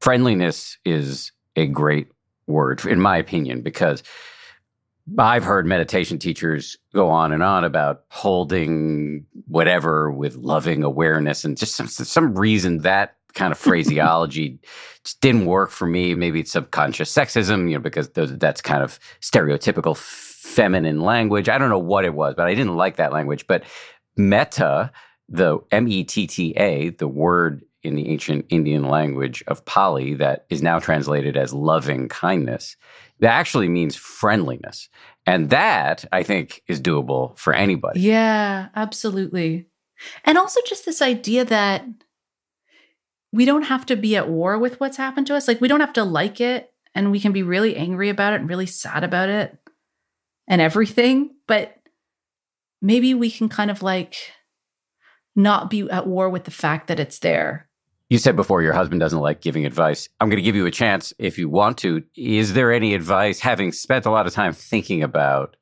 [0.00, 2.08] Friendliness is a great
[2.46, 4.02] word, in my opinion, because
[5.18, 11.56] I've heard meditation teachers go on and on about holding whatever with loving awareness, and
[11.56, 14.58] just some, some reason that kind of phraseology
[15.04, 16.14] just didn't work for me.
[16.14, 21.48] Maybe it's subconscious sexism, you know, because those, that's kind of stereotypical feminine language.
[21.48, 23.46] I don't know what it was, but I didn't like that language.
[23.46, 23.64] But
[24.16, 24.92] metta,
[25.28, 30.14] the M E T T A, the word in the ancient Indian language of Pali
[30.14, 32.76] that is now translated as loving kindness.
[33.20, 34.88] That actually means friendliness.
[35.26, 38.00] And that I think is doable for anybody.
[38.00, 39.66] Yeah, absolutely.
[40.24, 41.84] And also just this idea that
[43.32, 45.48] we don't have to be at war with what's happened to us.
[45.48, 48.40] Like we don't have to like it and we can be really angry about it
[48.40, 49.58] and really sad about it
[50.46, 51.76] and everything, but
[52.80, 54.16] maybe we can kind of like
[55.34, 57.68] not be at war with the fact that it's there
[58.10, 60.08] you said before your husband doesn't like giving advice.
[60.20, 62.02] I'm going to give you a chance if you want to.
[62.16, 65.56] Is there any advice, having spent a lot of time thinking about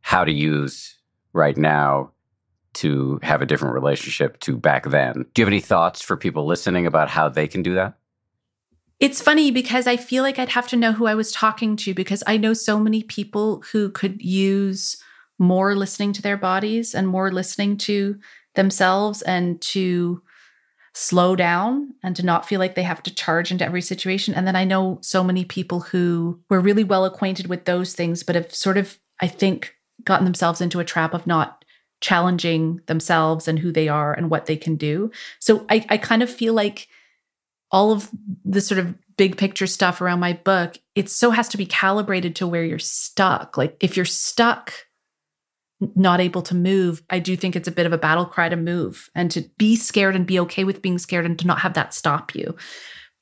[0.00, 0.98] how to use
[1.32, 2.12] right now
[2.74, 5.24] to have a different relationship to back then?
[5.34, 7.94] Do you have any thoughts for people listening about how they can do that?
[9.00, 11.94] It's funny because I feel like I'd have to know who I was talking to
[11.94, 14.96] because I know so many people who could use
[15.38, 18.18] more listening to their bodies and more listening to
[18.54, 20.22] themselves and to
[20.98, 24.32] slow down and to not feel like they have to charge into every situation.
[24.32, 28.22] And then I know so many people who were really well acquainted with those things,
[28.22, 29.74] but have sort of, I think,
[30.04, 31.66] gotten themselves into a trap of not
[32.00, 35.10] challenging themselves and who they are and what they can do.
[35.38, 36.88] So I, I kind of feel like
[37.70, 38.08] all of
[38.42, 42.34] the sort of big picture stuff around my book, it so has to be calibrated
[42.36, 43.58] to where you're stuck.
[43.58, 44.72] Like if you're stuck
[45.80, 48.56] not able to move, I do think it's a bit of a battle cry to
[48.56, 51.74] move and to be scared and be okay with being scared and to not have
[51.74, 52.56] that stop you.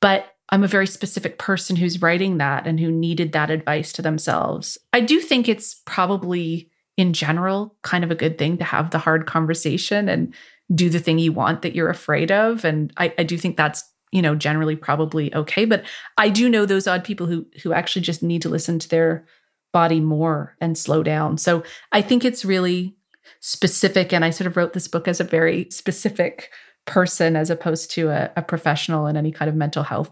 [0.01, 4.03] But I'm a very specific person who's writing that and who needed that advice to
[4.03, 4.79] themselves.
[4.93, 8.99] I do think it's probably, in general, kind of a good thing to have the
[8.99, 10.35] hard conversation and
[10.73, 12.65] do the thing you want that you're afraid of.
[12.65, 15.85] And I, I do think that's you know generally probably okay but
[16.19, 19.27] i do know those odd people who who actually just need to listen to their
[19.75, 21.37] body more and slow down.
[21.37, 22.97] So I think it's really
[23.41, 24.13] specific.
[24.15, 26.51] And I sort of wrote this book as a very specific
[26.87, 30.11] person as opposed to a, a professional in any kind of mental health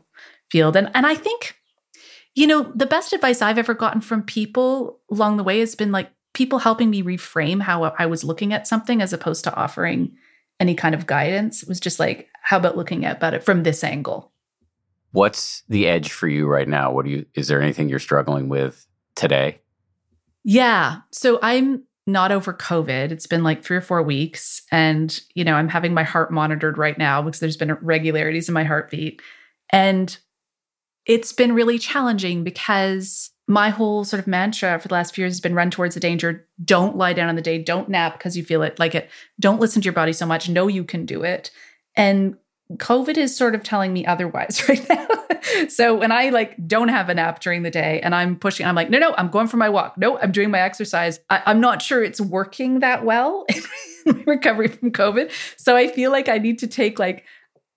[0.50, 0.76] field.
[0.76, 1.56] And and I think,
[2.34, 5.92] you know, the best advice I've ever gotten from people along the way has been
[5.92, 10.16] like, people helping me reframe how I was looking at something as opposed to offering
[10.58, 11.62] any kind of guidance.
[11.62, 14.32] It was just like, how about looking at about it from this angle?
[15.12, 16.90] What's the edge for you right now?
[16.90, 19.60] What do you is there anything you're struggling with today?
[20.44, 20.98] Yeah.
[21.10, 23.12] So I'm not over COVID.
[23.12, 24.62] It's been like three or four weeks.
[24.72, 28.54] And, you know, I'm having my heart monitored right now because there's been irregularities in
[28.54, 29.22] my heartbeat.
[29.70, 30.16] And
[31.06, 35.34] it's been really challenging because my whole sort of mantra for the last few years
[35.34, 36.46] has been run towards the danger.
[36.64, 37.62] Don't lie down on the day.
[37.62, 39.10] Don't nap because you feel it like it.
[39.40, 40.48] Don't listen to your body so much.
[40.48, 41.50] Know you can do it.
[41.96, 42.36] And
[42.76, 45.06] COVID is sort of telling me otherwise right now.
[45.68, 48.74] so when I like don't have a nap during the day and I'm pushing, I'm
[48.74, 49.98] like, no, no, I'm going for my walk.
[49.98, 51.20] No, I'm doing my exercise.
[51.30, 53.46] I, am not sure it's working that well
[54.06, 55.30] in recovery from COVID.
[55.56, 57.24] So I feel like I need to take like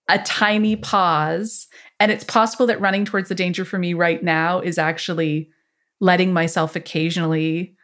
[0.09, 1.67] a tiny pause.
[1.99, 5.49] And it's possible that running towards the danger for me right now is actually
[5.99, 7.75] letting myself occasionally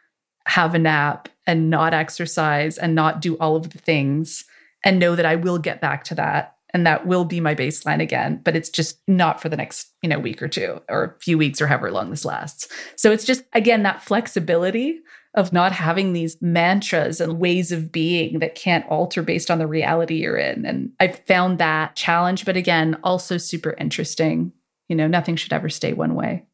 [0.46, 4.44] have a nap and not exercise and not do all of the things
[4.84, 8.00] and know that I will get back to that and that will be my baseline
[8.00, 11.20] again but it's just not for the next you know week or two or a
[11.20, 12.68] few weeks or however long this lasts.
[12.96, 15.00] So it's just again that flexibility
[15.34, 19.66] of not having these mantras and ways of being that can't alter based on the
[19.66, 20.66] reality you're in.
[20.66, 24.52] And i've found that challenge but again also super interesting.
[24.88, 26.44] You know nothing should ever stay one way.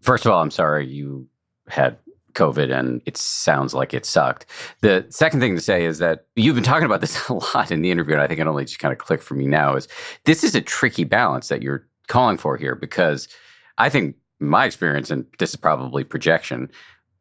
[0.00, 1.28] First of all i'm sorry you
[1.68, 1.98] had
[2.38, 4.46] COVID and it sounds like it sucked.
[4.80, 7.82] The second thing to say is that you've been talking about this a lot in
[7.82, 9.88] the interview, and I think it only just kind of clicked for me now is
[10.24, 13.28] this is a tricky balance that you're calling for here because
[13.76, 16.70] I think my experience, and this is probably projection,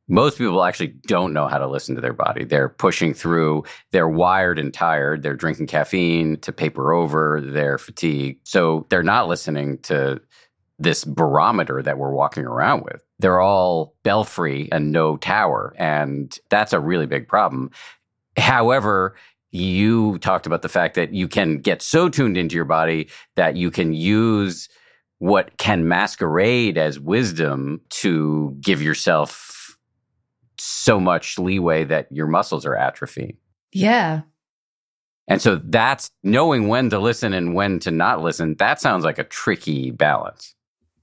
[0.08, 2.46] most people actually don't know how to listen to their body.
[2.46, 8.40] They're pushing through, they're wired and tired, they're drinking caffeine to paper over their fatigue.
[8.44, 10.22] So they're not listening to
[10.80, 13.02] this barometer that we're walking around with.
[13.20, 15.74] They're all belfry and no tower.
[15.78, 17.72] And that's a really big problem.
[18.38, 19.16] However,
[19.52, 23.56] you talked about the fact that you can get so tuned into your body that
[23.56, 24.70] you can use
[25.20, 29.78] what can masquerade as wisdom to give yourself
[30.60, 33.38] so much leeway that your muscles are atrophying.
[33.72, 34.22] Yeah.
[35.28, 38.56] And so that's knowing when to listen and when to not listen.
[38.56, 40.56] That sounds like a tricky balance.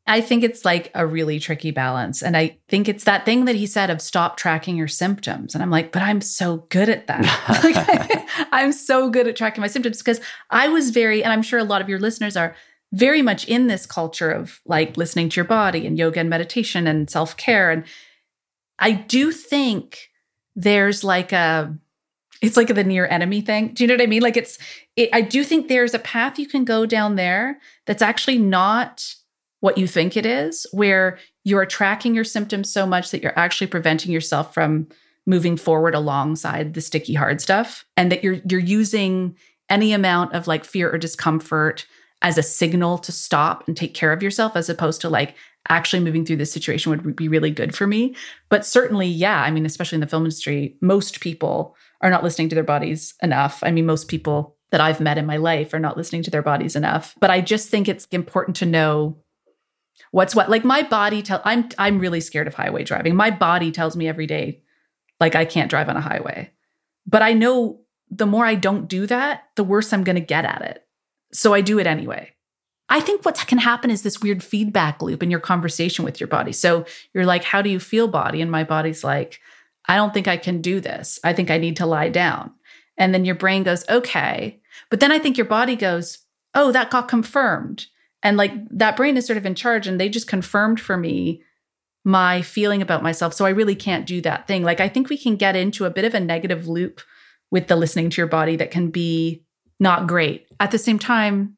[0.06, 2.22] I think it's like a really tricky balance.
[2.22, 5.54] And I think it's that thing that he said of stop tracking your symptoms.
[5.54, 8.28] And I'm like, but I'm so good at that.
[8.52, 11.64] I'm so good at tracking my symptoms because I was very, and I'm sure a
[11.64, 12.54] lot of your listeners are
[12.92, 16.86] very much in this culture of like listening to your body and yoga and meditation
[16.86, 17.70] and self care.
[17.70, 17.84] And
[18.78, 20.10] I do think
[20.54, 21.74] there's like a,
[22.42, 23.72] it's like the near enemy thing.
[23.72, 24.20] Do you know what I mean?
[24.20, 24.58] Like it's,
[24.96, 29.14] it, I do think there's a path you can go down there that's actually not
[29.64, 33.66] what you think it is, where you're tracking your symptoms so much that you're actually
[33.66, 34.86] preventing yourself from
[35.24, 39.34] moving forward alongside the sticky hard stuff and that you're you're using
[39.70, 41.86] any amount of like fear or discomfort
[42.20, 45.34] as a signal to stop and take care of yourself as opposed to like
[45.70, 48.14] actually moving through this situation would be really good for me.
[48.50, 52.50] But certainly yeah i mean especially in the film industry most people are not listening
[52.50, 53.62] to their bodies enough.
[53.62, 56.42] I mean most people that i've met in my life are not listening to their
[56.42, 57.14] bodies enough.
[57.18, 59.23] But i just think it's important to know
[60.10, 63.14] what's what like my body tell i'm i'm really scared of highway driving.
[63.14, 64.62] My body tells me every day
[65.20, 66.50] like i can't drive on a highway.
[67.06, 67.80] But i know
[68.10, 70.86] the more i don't do that the worse i'm going to get at it.
[71.32, 72.30] So i do it anyway.
[72.88, 76.28] I think what can happen is this weird feedback loop in your conversation with your
[76.28, 76.52] body.
[76.52, 78.40] So you're like how do you feel body?
[78.40, 79.40] And my body's like
[79.86, 81.18] i don't think i can do this.
[81.24, 82.52] I think i need to lie down.
[82.96, 84.60] And then your brain goes okay.
[84.90, 86.18] But then i think your body goes
[86.54, 87.86] oh that got confirmed
[88.24, 91.42] and like that brain is sort of in charge and they just confirmed for me
[92.04, 93.34] my feeling about myself.
[93.34, 94.62] So I really can't do that thing.
[94.62, 97.02] Like I think we can get into a bit of a negative loop
[97.50, 99.44] with the listening to your body that can be
[99.78, 100.46] not great.
[100.58, 101.56] At the same time,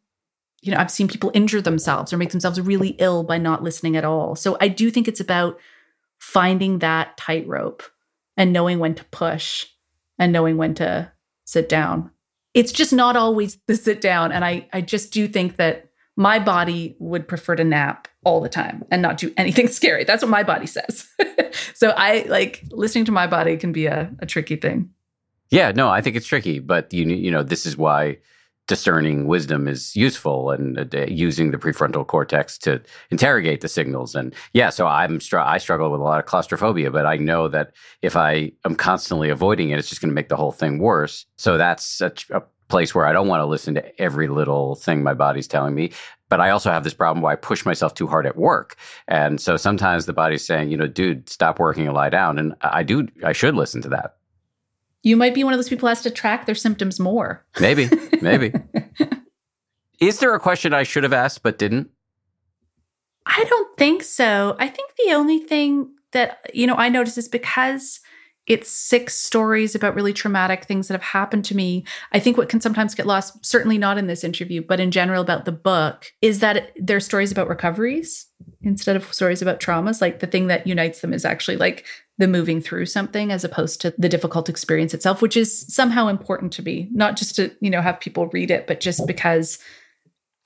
[0.60, 3.96] you know, I've seen people injure themselves or make themselves really ill by not listening
[3.96, 4.34] at all.
[4.34, 5.58] So I do think it's about
[6.18, 7.84] finding that tightrope
[8.36, 9.66] and knowing when to push
[10.18, 11.12] and knowing when to
[11.44, 12.10] sit down.
[12.54, 14.32] It's just not always the sit down.
[14.32, 15.85] And I I just do think that
[16.16, 20.04] my body would prefer to nap all the time and not do anything scary.
[20.04, 21.08] That's what my body says.
[21.74, 24.90] so I like listening to my body can be a, a tricky thing.
[25.50, 28.18] Yeah, no, I think it's tricky, but you you know this is why
[28.66, 34.34] discerning wisdom is useful and uh, using the prefrontal cortex to interrogate the signals and
[34.54, 37.72] yeah so i'm str- i struggle with a lot of claustrophobia but i know that
[38.02, 41.26] if i am constantly avoiding it it's just going to make the whole thing worse
[41.36, 45.02] so that's such a place where I don't want to listen to every little thing
[45.02, 45.92] my body's telling me.
[46.28, 48.76] But I also have this problem where I push myself too hard at work.
[49.06, 52.38] And so sometimes the body's saying, you know, dude, stop working and lie down.
[52.38, 54.16] And I do, I should listen to that.
[55.02, 57.46] You might be one of those people who has to track their symptoms more.
[57.60, 57.88] Maybe,
[58.20, 58.52] maybe.
[60.00, 61.90] Is there a question I should have asked but didn't?
[63.24, 64.56] I don't think so.
[64.58, 68.00] I think the only thing that, you know, I notice is because
[68.46, 71.84] it's six stories about really traumatic things that have happened to me.
[72.12, 75.22] I think what can sometimes get lost, certainly not in this interview, but in general
[75.22, 78.26] about the book, is that there are stories about recoveries
[78.62, 80.00] instead of stories about traumas.
[80.00, 81.84] Like the thing that unites them is actually like
[82.18, 86.52] the moving through something as opposed to the difficult experience itself, which is somehow important
[86.52, 89.58] to me, not just to, you know, have people read it, but just because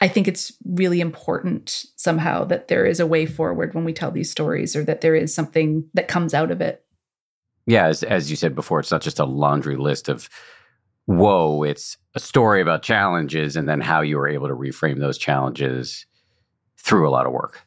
[0.00, 4.10] I think it's really important somehow that there is a way forward when we tell
[4.10, 6.82] these stories or that there is something that comes out of it.
[7.70, 10.28] Yeah, as, as you said before, it's not just a laundry list of
[11.06, 15.16] whoa, it's a story about challenges and then how you were able to reframe those
[15.16, 16.04] challenges
[16.80, 17.64] through a lot of work.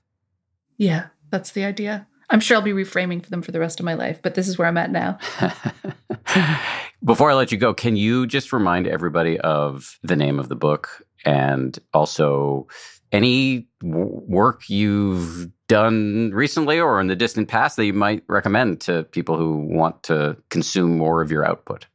[0.77, 2.05] Yeah, that's the idea.
[2.30, 4.49] I'm sure I'll be reframing for them for the rest of my life, but this
[4.49, 5.19] is where I'm at now.
[7.05, 10.55] Before I let you go, can you just remind everybody of the name of the
[10.57, 12.67] book and also
[13.13, 18.79] any w- work you've done recently or in the distant past that you might recommend
[18.79, 21.87] to people who want to consume more of your output?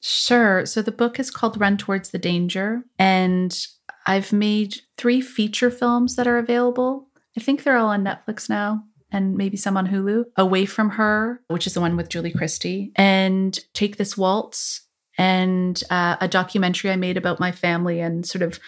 [0.00, 0.64] Sure.
[0.64, 3.66] So the book is called Run Towards the Danger, and
[4.06, 7.08] I've made three feature films that are available.
[7.36, 10.26] I think they're all on Netflix now and maybe some on Hulu.
[10.36, 14.82] Away from Her, which is the one with Julie Christie, and Take This Waltz,
[15.18, 18.60] and uh, a documentary I made about my family and sort of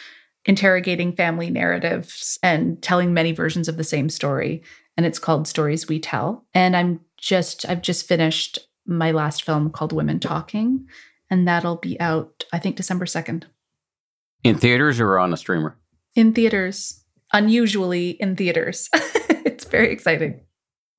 [0.49, 4.63] interrogating family narratives and telling many versions of the same story.
[4.97, 6.45] And it's called Stories We Tell.
[6.55, 10.87] And I'm just, I've just finished my last film called Women Talking,
[11.31, 13.45] and that'll be out, I think, December 2nd.
[14.43, 15.77] In theaters or on a streamer?
[16.15, 17.05] In theaters,
[17.35, 18.89] unusually in theaters.
[18.95, 20.41] it's very exciting.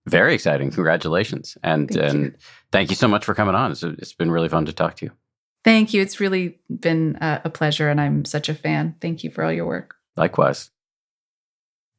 [0.05, 0.69] Very exciting.
[0.69, 1.57] Congratulations.
[1.63, 2.33] And, Thank and you.
[2.71, 3.71] thank you so much for coming on.
[3.71, 5.11] It's, it's been really fun to talk to you.
[5.63, 6.01] Thank you.
[6.01, 8.95] It's really been a pleasure, and I'm such a fan.
[9.01, 9.95] Thank you for all your work.
[10.15, 10.71] Likewise.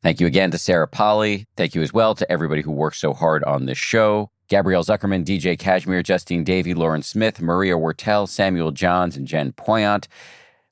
[0.02, 1.46] Thank you again to Sarah Polley.
[1.56, 4.30] Thank you as well to everybody who worked so hard on this show.
[4.48, 10.08] Gabrielle Zuckerman, DJ Kashmir, Justine Davie, Lauren Smith, Maria Wurtele, Samuel Johns, and Jen Poyant.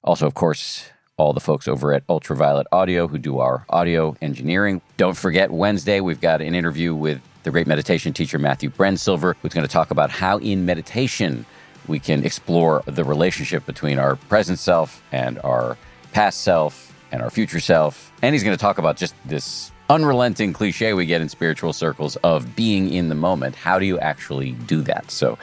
[0.03, 0.89] Also, of course,
[1.19, 4.81] all the folks over at Ultraviolet Audio who do our audio engineering.
[4.97, 9.53] Don't forget, Wednesday, we've got an interview with the great meditation teacher Matthew Brensilver, who's
[9.53, 11.45] going to talk about how in meditation
[11.89, 15.77] we can explore the relationship between our present self and our
[16.13, 18.13] past self and our future self.
[18.23, 22.17] And he's going to talk about just this unrelenting cliche we get in spiritual circles
[22.17, 23.57] of being in the moment.
[23.57, 25.11] How do you actually do that?
[25.11, 25.39] So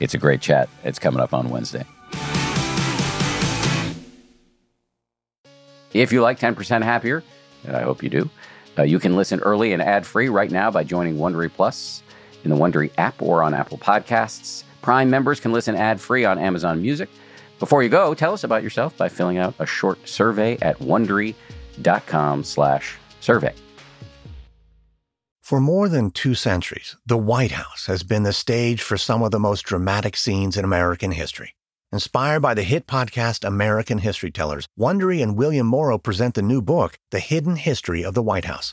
[0.00, 0.68] it's a great chat.
[0.82, 1.84] It's coming up on Wednesday.
[5.92, 7.22] If you like 10% Happier,
[7.64, 8.30] and I hope you do,
[8.78, 12.02] uh, you can listen early and ad free right now by joining Wondery Plus
[12.44, 14.64] in the Wondery app or on Apple Podcasts.
[14.86, 17.08] Prime members can listen ad free on Amazon Music.
[17.58, 20.78] Before you go, tell us about yourself by filling out a short survey at
[22.44, 23.52] slash survey.
[25.42, 29.32] For more than two centuries, the White House has been the stage for some of
[29.32, 31.56] the most dramatic scenes in American history.
[31.90, 36.62] Inspired by the hit podcast American History Tellers, Wondery and William Morrow present the new
[36.62, 38.72] book, The Hidden History of the White House.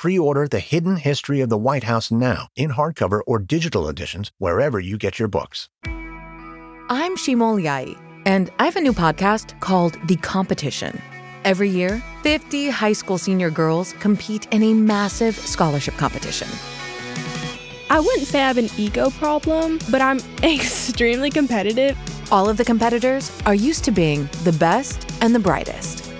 [0.00, 4.32] Pre order The Hidden History of the White House now in hardcover or digital editions
[4.38, 5.68] wherever you get your books.
[6.88, 10.98] I'm Shima Oliaee, and I have a new podcast called The Competition.
[11.44, 16.48] Every year, 50 high school senior girls compete in a massive scholarship competition.
[17.90, 21.94] I wouldn't say I have an ego problem, but I'm extremely competitive.
[22.32, 25.99] All of the competitors are used to being the best and the brightest,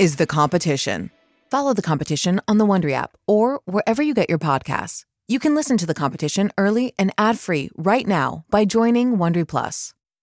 [0.00, 1.10] is The Competition.
[1.50, 5.04] Follow The Competition on the Wondery app or wherever you get your podcasts.
[5.28, 9.92] You can listen to The Competition early and ad-free right now by joining Wondery Plus.